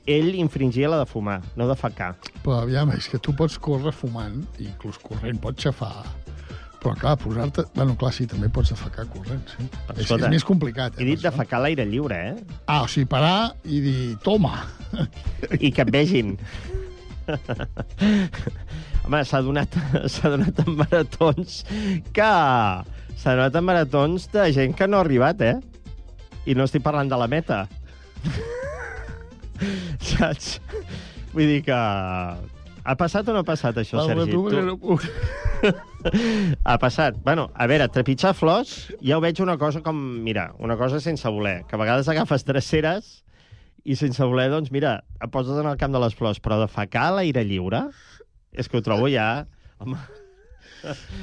[0.07, 2.13] ell infringia la de fumar, no de facar.
[2.43, 6.05] Però aviam, és que tu pots córrer fumant, inclús corrent pots xafar,
[6.77, 7.65] però clar, posar-te...
[7.75, 9.65] Bueno, clar, sí, també pots defecar corrent, sí.
[9.65, 11.09] És, Escolta, és més complicat, He eh?
[11.09, 12.59] dit de facar a l'aire lliure, eh?
[12.69, 14.53] Ah, o sigui, parar i dir, toma.
[15.57, 16.35] I que et vegin.
[19.03, 19.73] Home, s'ha donat,
[20.13, 21.63] s'ha donat en maratons
[22.15, 22.31] que...
[23.17, 25.57] S'ha donat en maratons de gent que no ha arribat, eh?
[26.47, 27.65] I no estic parlant de la meta.
[30.11, 30.57] Saps?
[31.33, 31.77] Vull dir que...
[32.87, 34.31] Ha passat o no ha passat, això, Va, Sergi?
[34.31, 35.71] tu, Tu...
[36.71, 37.17] ha passat.
[37.25, 39.97] Bueno, a veure, trepitjar flors, ja ho veig una cosa com...
[40.23, 43.09] Mira, una cosa sense voler, que a vegades agafes dreceres
[43.83, 46.69] i sense voler, doncs, mira, et poses en el camp de les flors, però de
[46.71, 47.83] facar a l'aire lliure,
[48.55, 49.45] és que ho trobo ja...
[49.83, 49.99] Home,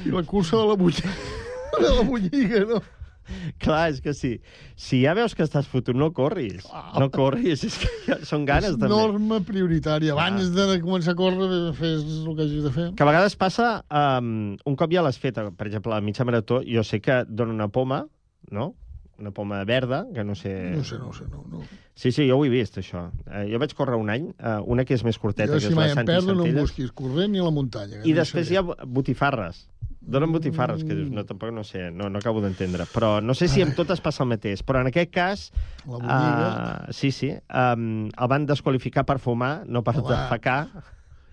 [0.05, 1.11] I la cursa de la bulliga,
[1.81, 2.79] de la bulliga, no?
[3.63, 4.33] clar, és que sí.
[4.79, 6.65] Si ja veus que estàs fotut, no corris.
[6.99, 8.91] No corris, és que ja són ganes, és també.
[8.93, 10.15] norma prioritària.
[10.15, 12.87] Abans de començar a córrer, fes el que hagis de fer.
[12.95, 16.61] Que a vegades passa, um, un cop ja l'has fet, per exemple, a mitja marató,
[16.65, 18.05] jo sé que dona una poma,
[18.51, 18.73] no?
[19.17, 20.53] Una poma verda, que no sé...
[20.75, 21.45] No sé, no sé, no.
[21.47, 21.63] no.
[21.95, 23.05] Sí, sí, jo ho he vist, això.
[23.29, 25.71] Eh, jo vaig córrer un any, eh, una que és més curteta, Jo, que si
[25.71, 28.01] és mai la em Santi perdo, no em busquis corrent ni a la muntanya.
[28.03, 29.61] I després hi ha botifarres.
[30.05, 32.85] Donen botifarres, que dius, no, tampoc no sé, no, no acabo d'entendre.
[32.93, 34.61] Però no sé si amb totes passa el mateix.
[34.65, 35.45] Però en aquest cas...
[35.87, 36.49] La botiga.
[36.51, 37.31] Uh, sí, sí.
[37.49, 40.11] Um, el van desqualificar per fumar, no per Home.
[40.11, 40.59] defecar.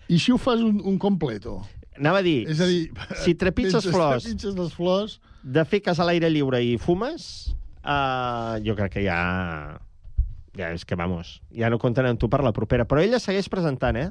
[0.08, 1.58] I si ho fas un, un completo?
[2.00, 2.86] Anava a dir, És a dir,
[3.20, 5.18] si trepitges flors, trepitges les flors...
[5.44, 7.52] de fer cas a l'aire lliure i fumes,
[7.84, 9.18] uh, jo crec que ja...
[10.52, 12.84] Ja és que, vamos, ja no compten amb tu per la propera.
[12.84, 14.10] Però ella segueix presentant, eh?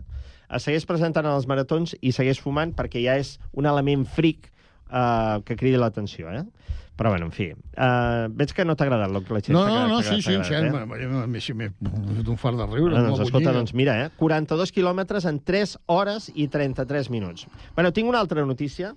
[0.52, 4.50] Es segueix presentant en els maratons i segueix fumant perquè ja és un element fric
[4.92, 6.44] uh, que cridi l'atenció, eh?
[7.00, 7.48] Però, bueno, en fi.
[7.74, 10.36] Uh, veig que no t'ha agradat el que la gent No, no, no, sí, sí,
[10.38, 10.84] em sembla.
[11.00, 11.08] Eh?
[11.32, 12.94] M'he fet un fart de riure.
[13.00, 13.54] Amb doncs, escolta, bulliga.
[13.58, 14.12] doncs mira, eh?
[14.20, 17.48] 42 quilòmetres en 3 hores i 33 minuts.
[17.74, 18.92] Bueno, tinc una altra notícia.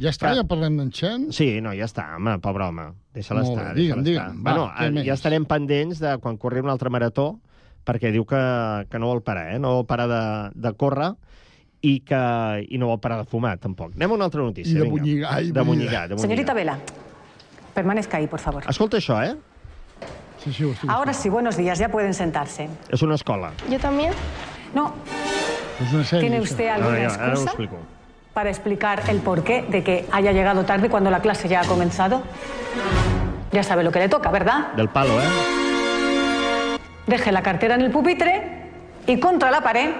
[0.00, 1.30] Ja està, ja parlem d'en Chen?
[1.36, 2.90] Sí, no, ja està, home, pobre home.
[3.16, 3.70] Deixa-la estar.
[3.70, 4.44] bé, digue'm, deixa-la digue'm.
[4.44, 5.06] Va, Bueno, eh, més?
[5.08, 7.38] ja estarem pendents de quan corri un altre marató,
[7.86, 8.40] perquè diu que,
[8.90, 9.58] que no vol parar, eh?
[9.62, 10.22] No vol parar de,
[10.58, 11.12] de córrer
[11.86, 12.18] i, que,
[12.68, 13.92] i no vol parar de fumar, tampoc.
[13.94, 14.90] Anem a una altra notícia, I de vinga.
[14.98, 16.20] bulligar, i De bulligar, de bulligar.
[16.20, 16.78] Señorita Vela,
[17.74, 18.64] permanezca ahí, por favor.
[18.68, 19.36] Escolta això, eh?
[20.42, 22.68] Sí, sí, estic Ahora sí, buenos días, ya pueden sentarse.
[22.90, 23.52] És una escola.
[23.70, 24.12] ¿Yo también?
[24.74, 24.92] No,
[25.80, 27.76] És una sèrie, ¿Tiene usted alguna Ara, ja, ara ho excusa explico.
[28.34, 32.22] para explicar el porqué de que haya llegado tarde cuando la clase ya ha comenzado?
[33.52, 34.72] Ya sabe lo que le toca, ¿verdad?
[34.74, 35.55] Del palo, eh?
[37.06, 38.66] Deje la cartera en el pupitre
[39.06, 39.90] y contra la pared,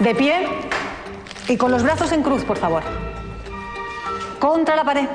[0.00, 0.46] de pie
[1.48, 2.82] y con los brazos en cruz, por favor.
[4.38, 5.06] Contra la pared.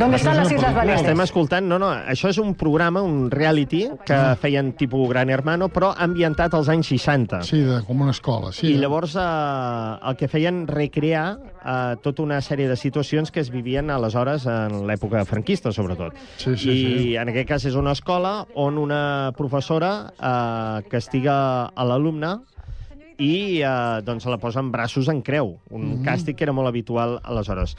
[0.00, 1.02] ¿Dónde están las Islas Baleares?
[1.02, 5.68] Estem escoltant, no, no, això és un programa, un reality, que feien tipus Gran Hermano,
[5.68, 7.42] però ambientat als anys 60.
[7.44, 8.70] Sí, de, com una escola, sí.
[8.72, 9.26] I llavors eh,
[10.08, 14.86] el que feien recrear eh, tota una sèrie de situacions que es vivien aleshores en
[14.88, 16.16] l'època franquista, sobretot.
[16.40, 17.16] Sí, sí, I sí.
[17.20, 19.02] en aquest cas és una escola on una
[19.36, 21.36] professora eh, castiga
[21.76, 22.38] a l'alumne
[23.20, 26.04] i eh, doncs la posa en braços en creu, un Mhm.
[26.08, 27.76] càstig que era molt habitual aleshores.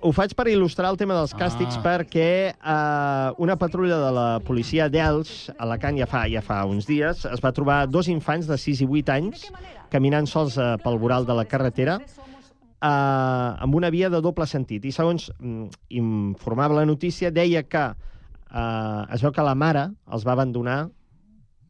[0.00, 1.82] Ho faig per il·lustrar el tema dels càstigs Ah.
[1.84, 6.86] perquè eh, una patrulla de la policia d'Elx, a Alacant, ja fa, ja fa uns
[6.88, 9.50] dies, es va trobar dos infants de 6 i 8 anys
[9.90, 14.84] caminant sols eh, pel voral de la carretera eh, amb una via de doble sentit.
[14.88, 15.68] I segons mm,
[16.00, 20.88] informava la notícia, deia que eh, es veu que la mare els va abandonar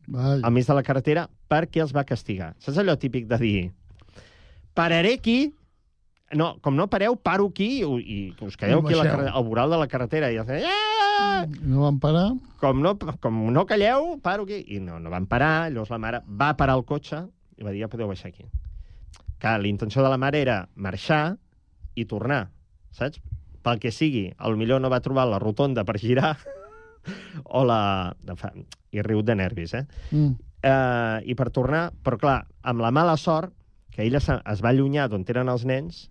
[0.06, 0.40] Vai.
[0.42, 2.54] al mig de la carretera perquè els va castigar.
[2.62, 3.70] Saps allò típic de dir
[4.74, 5.52] pararé aquí,
[6.36, 9.44] no, com no pareu, paro aquí i, i us quedeu I aquí a la al
[9.44, 12.30] voral de la carretera i els "Ah!" No van parar?
[12.60, 14.60] com no, com no calleu, paro aquí.
[14.76, 17.24] I no, no van parar, llavors la mare va parar el cotxe
[17.56, 18.46] i va dir, ja podeu baixar aquí.
[19.40, 21.38] Clar, la intenció de la mare era marxar
[21.96, 22.50] i tornar,
[22.92, 23.20] saps?
[23.64, 26.36] Pel que sigui, al millor no va trobar la rotonda per girar
[27.44, 28.14] o la...
[28.90, 29.84] I riu de nervis, eh?
[30.10, 30.36] Mm.
[30.62, 33.54] eh, i per tornar, però clar, amb la mala sort,
[33.90, 36.08] que ella es va allunyar d'on eren els nens,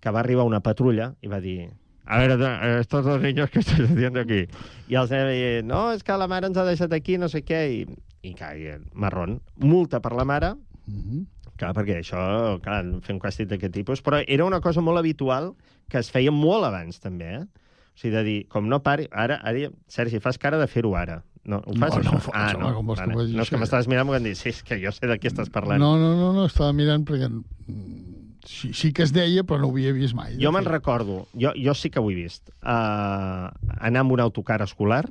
[0.00, 1.70] que va arribar una patrulla i va dir
[2.10, 4.46] a veure, estos dos niños que estáis haciendo aquí?
[4.88, 7.42] I els nens deien, no, és que la mare ens ha deixat aquí, no sé
[7.44, 7.82] què, i,
[8.24, 9.42] i clar, i, eh, marrón.
[9.60, 10.54] Multa per la mare,
[10.88, 11.26] Mhm.
[11.58, 15.52] clar, perquè això, clar, fer un càstig d'aquest tipus, però era una cosa molt habitual
[15.90, 17.44] que es feia molt abans, també, eh?
[17.44, 19.08] O sigui, de dir, com no pari...
[19.12, 21.24] Ara, ara Sergi, fas cara de fer-ho ara.
[21.44, 22.74] No, ho fas, No, no faig, ah, home, no.
[22.76, 23.16] com vols que Vale.
[23.16, 25.06] ho faci no, és que m'estaves mirant i em dir, sí, és que jo sé
[25.10, 25.80] de què estàs parlant.
[25.80, 28.14] No, no, no, no, estava mirant perquè mm,
[28.44, 30.36] sí, sí que es deia, però no ho havia vist mai.
[30.40, 34.60] Jo me'n recordo, jo, jo sí que ho he vist, uh, anar amb un autocar
[34.62, 35.06] escolar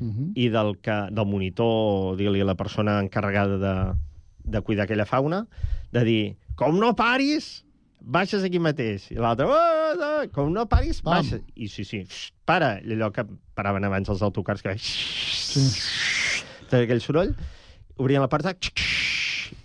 [0.00, 0.30] Mhm.
[0.34, 3.98] i del, que, del monitor, digue-li a la persona encarregada de,
[4.44, 5.42] de cuidar aquella fauna,
[5.92, 7.66] de dir, com no paris,
[8.00, 9.10] baixes aquí mateix.
[9.12, 11.18] I l'altre, "Oh, oh, com no paris, Pam.
[11.20, 11.40] baixa.
[11.54, 12.78] I sí, sí, "Xxt, para.
[12.80, 14.72] I allò que paraven abans els autocars, que...
[14.78, 15.60] Sí.
[16.72, 17.34] Aquell soroll,
[17.96, 18.54] obrien la porta,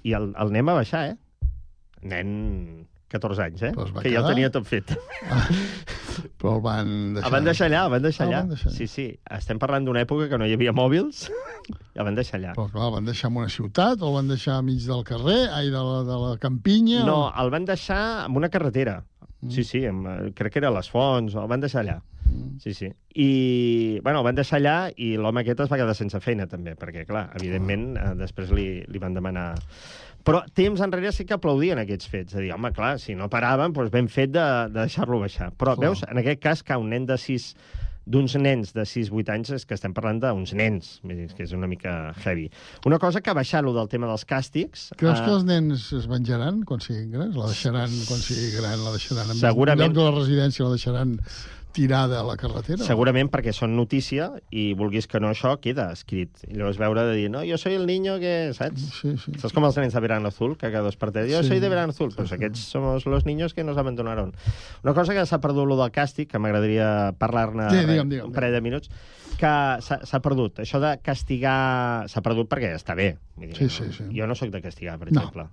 [0.03, 1.17] i el, el nen va baixar, eh?
[2.01, 3.71] Nen 14 anys, eh?
[4.01, 4.93] Que ja ho tenia tot fet.
[6.39, 7.27] Però el van deixar...
[7.27, 8.39] El van deixar allà, el van deixar Ah, allà.
[8.45, 8.77] van deixar allà.
[8.77, 9.05] Sí, sí.
[9.37, 12.53] Estem parlant d'una època que no hi havia mòbils i el van deixar allà.
[12.57, 15.41] Però clar, el van deixar en una ciutat o el van deixar mig del carrer,
[15.51, 17.03] ai, de la, de la campinya...
[17.07, 17.33] No, o...
[17.43, 19.01] el van deixar en una carretera.
[19.51, 21.99] Sí, sí, amb, eh, crec que era les Fonts, el van deixar allà.
[22.63, 22.87] Sí, sí.
[23.13, 26.73] I, bueno, el van deixar allà i l'home aquest es va quedar sense feina, també,
[26.79, 29.51] perquè, clar, evidentment, eh, després li, li van demanar...
[30.25, 32.33] Però temps enrere sí que aplaudien aquests fets.
[32.33, 35.51] És a dir, home, clar, si no paraven, doncs ben fet de, de deixar-lo baixar.
[35.53, 35.91] Però, Clar.
[35.91, 37.51] veus, en aquest cas, que un nen de 6
[38.05, 42.13] d'uns nens de 6-8 anys és que estem parlant d'uns nens, que és una mica
[42.21, 42.45] heavy.
[42.85, 44.91] Una cosa que baixar-lo del tema dels càstigs...
[44.99, 47.33] Creus eh, que els nens es venjaran quan siguin grans?
[47.37, 49.33] La deixaran quan sigui gran, la deixaran...
[49.33, 49.89] En Segurament.
[49.89, 51.17] En lloc de la residència la deixaran
[51.75, 52.79] tirada a la carretera?
[52.87, 56.31] Segurament perquè són notícia i vulguis que no això queda escrit.
[56.47, 58.53] I llavors veure de dir, no, jo soy el niño que...
[58.55, 58.85] Saps?
[59.01, 59.33] Sí, sí.
[59.41, 61.49] Saps com els nens de Verano Azul, que cada dos per tres, jo Sí.
[61.51, 62.13] soy de Verano Azul.
[62.15, 64.31] Pues aquests somos los niños que nos abandonaron.
[64.83, 68.27] Una cosa que s'ha perdut, lo del càstig, que m'agradaria parlar-ne Sí, res, digue'm, digue'm,
[68.31, 68.89] un parell de minuts,
[69.35, 69.51] que
[69.83, 70.63] s'ha perdut.
[70.63, 72.07] Això de castigar...
[72.07, 73.17] S'ha perdut perquè està bé.
[73.35, 73.69] Vull dir, Sí, no?
[73.69, 74.07] sí, sí.
[74.15, 75.19] Jo no sóc de castigar, per No.
[75.21, 75.49] exemple.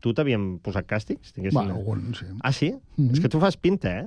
[0.00, 1.34] Tu t'havien posat càstigs?
[1.52, 2.24] Bueno, algun, sí.
[2.40, 2.70] Ah, sí?
[2.96, 3.10] Mhm.
[3.12, 4.06] És que tu fas pinta, eh?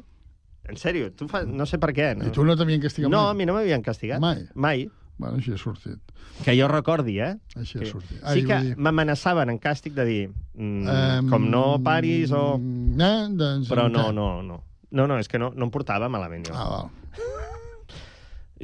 [0.69, 1.45] En sèrio, tu fas...
[1.47, 2.13] No sé per què.
[2.15, 2.27] No?
[2.29, 3.31] I tu no t'havien castigat No, mai?
[3.31, 4.21] a mi no m'havien castigat.
[4.23, 4.45] Mai?
[4.55, 4.85] Mai.
[5.19, 5.99] Bueno, així ha sortit.
[6.45, 7.33] Que jo recordi, eh?
[7.59, 8.17] Així ha Que- sortit.
[8.17, 12.31] Sí Ai, que vull dir- m'amenaçaven en càstig de dir mm, Em, com no paris
[12.31, 12.55] o...
[12.55, 14.63] Eh, doncs, Però no, no, no.
[14.93, 16.53] No, no, és que no, no em portava malament, jo.
[16.55, 16.89] Ah, val.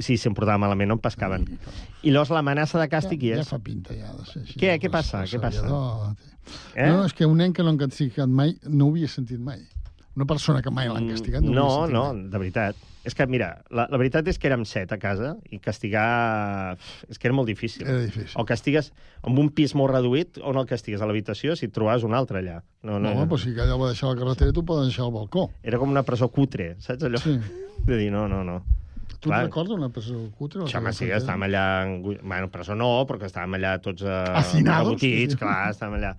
[0.00, 1.42] Sí, si em portava malament no em pescaven.
[2.06, 3.44] I llavors l'amenaça de càstig hi ja, és.
[3.44, 4.56] ja fa pinta, ja, de ser així.
[4.62, 4.76] Què?
[4.80, 5.20] Què passa?
[5.28, 5.66] Què passa?
[6.74, 6.86] Eh?
[6.88, 9.60] No, és que un nen que no han castigat mai, no ho havia sentit mai.
[10.20, 12.86] Una persona que mai l'han castigat no, No, no, de veritat.
[13.08, 16.76] És que, mira, la, la veritat és que érem set a casa i castigar...
[17.08, 17.86] És que era molt difícil.
[17.86, 18.34] Era difícil.
[18.36, 18.90] O castigues
[19.24, 22.12] amb un pis molt reduït o no el castigues a l'habitació si et trobaves un
[22.18, 22.58] altre allà.
[22.84, 25.06] No, No, home, però si que allò va deixar a la carretera, tu poden deixar
[25.06, 25.46] al balcó.
[25.64, 27.22] Era com una presó cutre, saps allò?
[27.24, 27.38] Sí.
[27.88, 28.60] De dir, no, no, no.
[29.20, 30.62] Tu et recordes una presó cutre?
[30.64, 31.64] Això, home, sí, estàvem allà...
[31.86, 31.96] En...
[32.04, 35.40] Bueno, presó no, perquè estàvem allà tots eh, Hacinados, rebotits, sí.
[35.40, 36.14] clar, estàvem allà.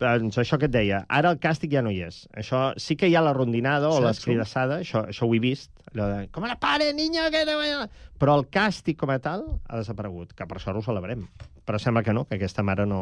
[0.00, 2.24] Doncs això que et deia, ara el càstig ja no hi és.
[2.36, 6.10] Això sí que hi ha la rondinada o l'escridassada, això, això ho he vist, allò
[6.12, 7.56] de, com la pare, niño, que no...
[8.20, 11.26] Però el càstig com a tal ha desaparegut, que per sort ho celebrem.
[11.66, 13.00] Però sembla que no, que aquesta mare no,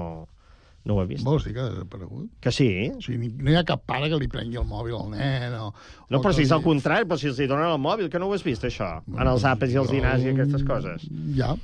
[0.85, 1.25] no ho ha vist.
[1.27, 2.31] Vols dir que ha desaparegut?
[2.45, 2.71] Que sí?
[2.95, 5.69] O sigui, no hi ha cap pare que li prengui el mòbil al nen o...
[6.11, 8.31] No, però si és al contrari, però si els hi donen el mòbil, que no
[8.31, 8.97] ho has vist, això?
[9.15, 11.07] En els àpats i els dinars i aquestes coses.
[11.39, 11.55] Ja.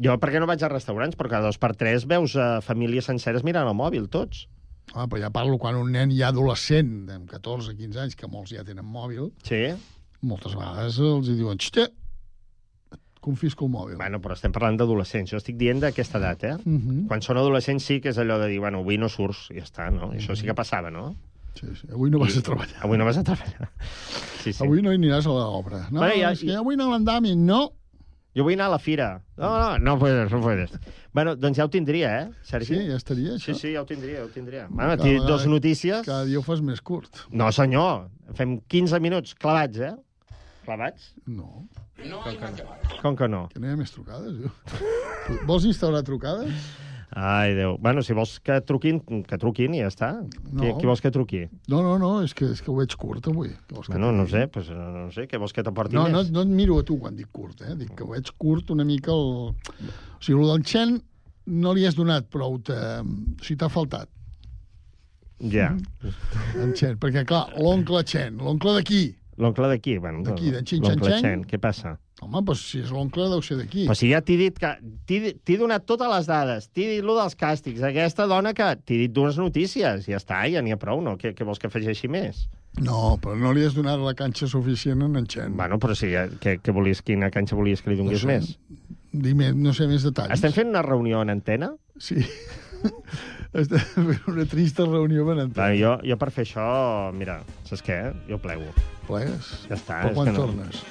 [0.00, 1.16] Jo, per què no vaig a restaurants?
[1.18, 4.46] Perquè cada dos per tres veus uh, famílies senceres mirant el mòbil, tots.
[4.94, 8.54] Ah, però ja parlo quan un nen ja adolescent, amb 14, 15 anys, que molts
[8.54, 9.64] ja tenen mòbil, Sí.
[10.22, 11.88] moltes vegades els hi diuen, xixta,
[13.20, 13.96] confisco el mòbil.
[13.98, 15.30] Bueno, però estem parlant d'adolescents.
[15.34, 16.54] Jo estic dient d'aquesta edat, eh?
[16.64, 17.06] Mhm.
[17.10, 19.90] Quan són adolescents sí que és allò de dir, bueno, avui no surts, ja està,
[19.92, 20.12] no?
[20.14, 21.16] I això sí que passava, no?
[21.58, 21.88] Sí, sí.
[21.92, 22.78] Avui no vas a treballar.
[22.86, 23.70] Avui no vas a treballar.
[24.38, 24.62] Sí, sí.
[24.64, 25.88] Avui no hi aniràs a l'obra.
[25.90, 27.72] No, Bueno, ja- és que avui no l'endami, no.
[28.36, 29.06] Jo vull anar a la fira.
[29.36, 30.70] No, no, no puedes, no puedes.
[31.16, 32.74] Bueno, doncs ja ho tindria, eh, Sergi?
[32.76, 33.58] Sí, ja estaria, Sí, això.
[33.58, 34.66] sí, ja ho tindria, ja ho tindria.
[34.70, 36.04] Bueno, Cada dos notícies.
[36.06, 37.24] Cada dia ho fas més curt.
[37.30, 39.94] No, senyor, fem 15 minuts clavats, eh?
[40.64, 41.14] Clavats?
[41.26, 41.66] No.
[41.98, 43.00] Com que no?
[43.02, 43.48] Com que no?
[43.48, 44.52] Que no hi ha més trucades, jo.
[45.48, 46.52] Vols instaurar trucades?
[47.16, 47.78] Ai, Déu.
[47.80, 50.10] Bueno, si vols que truquin, que truquin i ja està.
[50.20, 50.60] No.
[50.60, 51.40] Qui, qui vols que truqui?
[51.72, 53.48] No, no, no, és que, és que ho veig curt, avui.
[53.72, 56.20] Vols que Bueno, no sé, pues, no, no sé, què vols que t'aporti No, no,
[56.20, 56.30] més?
[56.34, 57.74] no et miro a tu quan dic curt, eh?
[57.80, 59.54] Dic que ho veig curt una mica el...
[59.56, 60.98] O sigui, el del Chen
[61.48, 62.58] no li has donat prou...
[62.60, 62.76] Te...
[62.76, 64.10] O sigui, t'ha faltat,
[65.38, 65.68] Ja.
[66.58, 66.96] en Chen.
[66.98, 69.04] Perquè, clar, l'oncle Chen, l'oncle d'aquí.
[69.38, 70.24] L'oncle d'aquí, bueno.
[70.26, 71.22] D'aquí, d'en Xin Xan?
[71.22, 71.96] Chen, què passa?
[72.20, 73.84] Home, doncs si és l'oncle deu ser d'aquí.
[73.86, 74.72] Però si ja t'he dit que...
[75.06, 78.66] T'he donat totes les dades, t'he dit lo dels càstigs, aquesta dona que...
[78.82, 81.14] T'he dit dues notícies, ja està, ja n'hi ha prou, no?
[81.20, 82.46] Què, què vols que afegeixi més?
[82.82, 85.54] No, però no li has donat la canxa suficient en en Chen.
[85.58, 88.26] Bueno, però si ja, què, què volies, quina canxa volies que li donés No sé.
[88.34, 88.52] més?
[89.10, 90.34] Dime, no sé més detalls.
[90.34, 91.72] Estem fent una reunió en antena?
[91.98, 92.20] Sí.
[93.58, 96.66] Estem fent una trista reunió ben Va, jo, jo per fer això,
[97.16, 97.98] mira, saps què?
[98.28, 98.68] Jo plego.
[99.08, 99.48] Plegues?
[99.70, 100.02] Ja està.
[100.04, 100.82] Però quan no- tornes?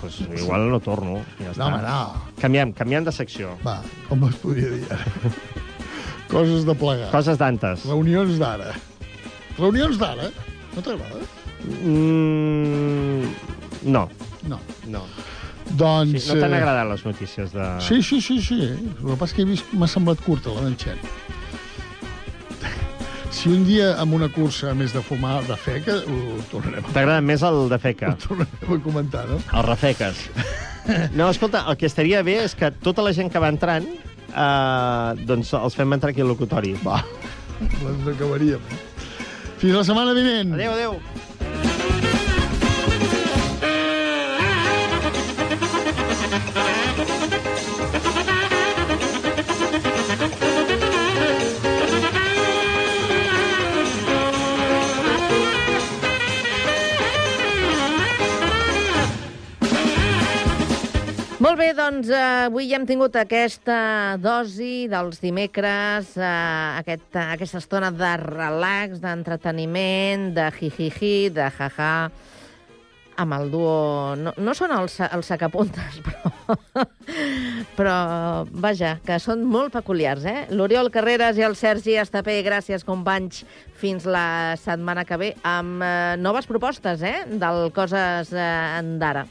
[0.00, 1.68] Pues igual no torno, ja està.
[1.68, 2.32] home, no.
[2.40, 3.54] Canviem, canviem de secció.
[3.64, 3.78] Va,
[4.08, 5.32] com es podria dir ara?
[6.32, 7.10] Coses de plegar.
[7.12, 7.84] Coses d'antes.
[7.86, 8.72] Reunions d'ara.
[9.56, 10.30] Reunions d'ara?
[10.74, 11.22] No t'agrada?
[11.66, 13.30] Mm,
[13.92, 14.08] no.
[14.50, 14.58] No.
[14.86, 15.02] No.
[15.74, 16.22] Doncs...
[16.22, 17.66] Sí, no t'han eh, agradat les notícies de...
[17.82, 18.60] Sí, sí, sí, sí.
[18.70, 21.00] El que passa és que he vist m'ha semblat curta la Xen.
[23.36, 27.20] Si un dia amb una cursa a més de fumar de feca, ho tornarem, T'agrada
[27.20, 28.12] més el de feca?
[28.14, 29.36] ho tornarem a comentar, no?
[29.52, 30.22] Els refeques.
[31.18, 33.84] No, escolta, el que estaria bé és que tota la gent que va entrant
[34.36, 36.74] eh, doncs els fem entrar aquí al locutori.
[36.86, 37.02] Va,
[37.82, 38.72] doncs acabaríem.
[39.60, 40.54] Fins la setmana vinent.
[40.56, 40.98] Adéu, adéu.
[61.96, 66.28] Doncs eh, avui ja hem tingut aquesta dosi dels dimecres, eh,
[66.82, 72.10] aquest, aquesta estona de relax, d'entreteniment, de jijiji, de jaja,
[73.16, 74.12] amb el duo...
[74.20, 76.84] No, no són els, els sacapuntes, però,
[77.78, 77.96] però
[78.52, 80.46] vaja, que són molt peculiars, eh?
[80.52, 83.46] L'Oriol Carreras i el Sergi Estapé, gràcies, companys.
[83.80, 87.22] Fins la setmana que ve amb eh, noves propostes, eh?
[87.40, 89.30] Del Coses eh, d'ara.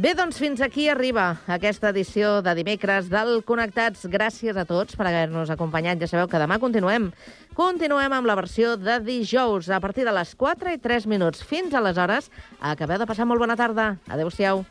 [0.00, 4.06] Bé, doncs fins aquí arriba aquesta edició de dimecres del Connectats.
[4.08, 6.00] Gràcies a tots per haver-nos acompanyat.
[6.00, 7.10] Ja sabeu que demà continuem.
[7.58, 11.44] Continuem amb la versió de dijous a partir de les 4 i 3 minuts.
[11.44, 12.32] Fins aleshores,
[12.72, 13.90] acabeu de passar molt bona tarda.
[14.08, 14.64] Adéu-siau.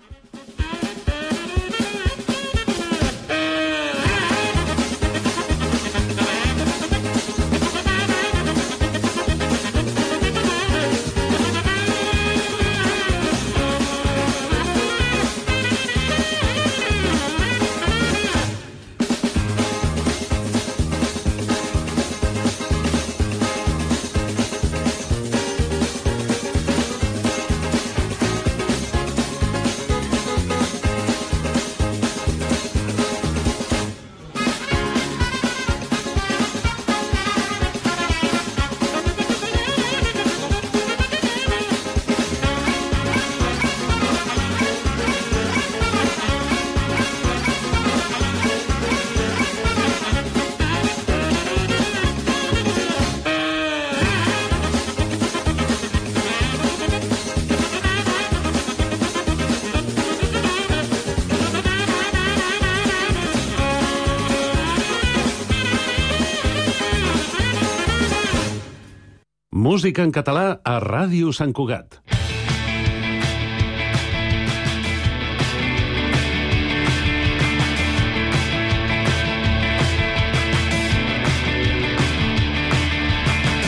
[69.70, 72.00] Música en català a Ràdio Sant Cugat.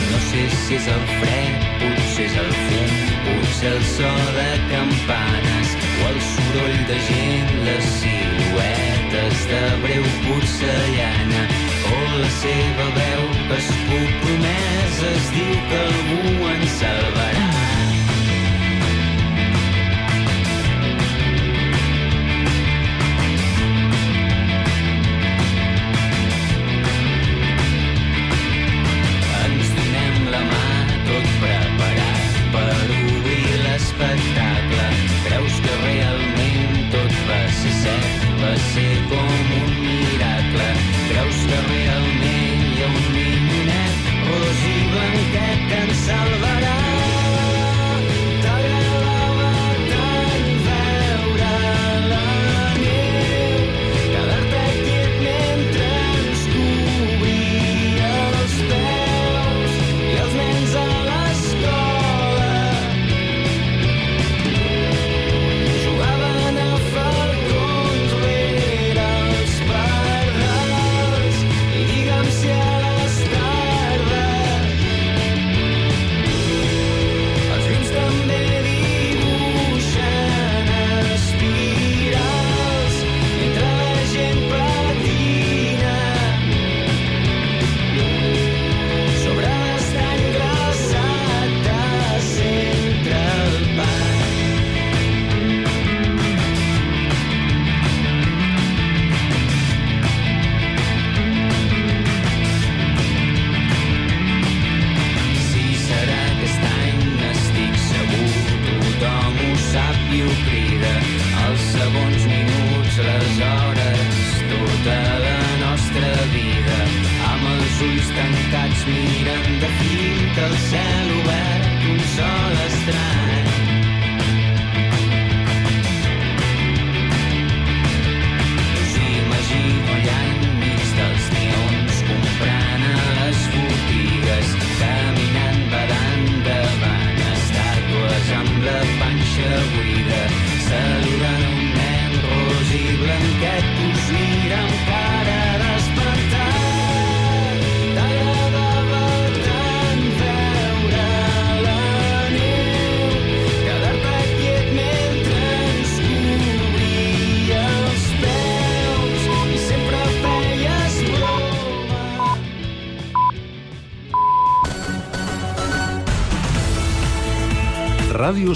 [0.08, 2.98] No sé si és el fred, potser és el fum,
[3.28, 4.51] potser el so de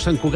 [0.07, 0.35] Ràdio Sant Cugat.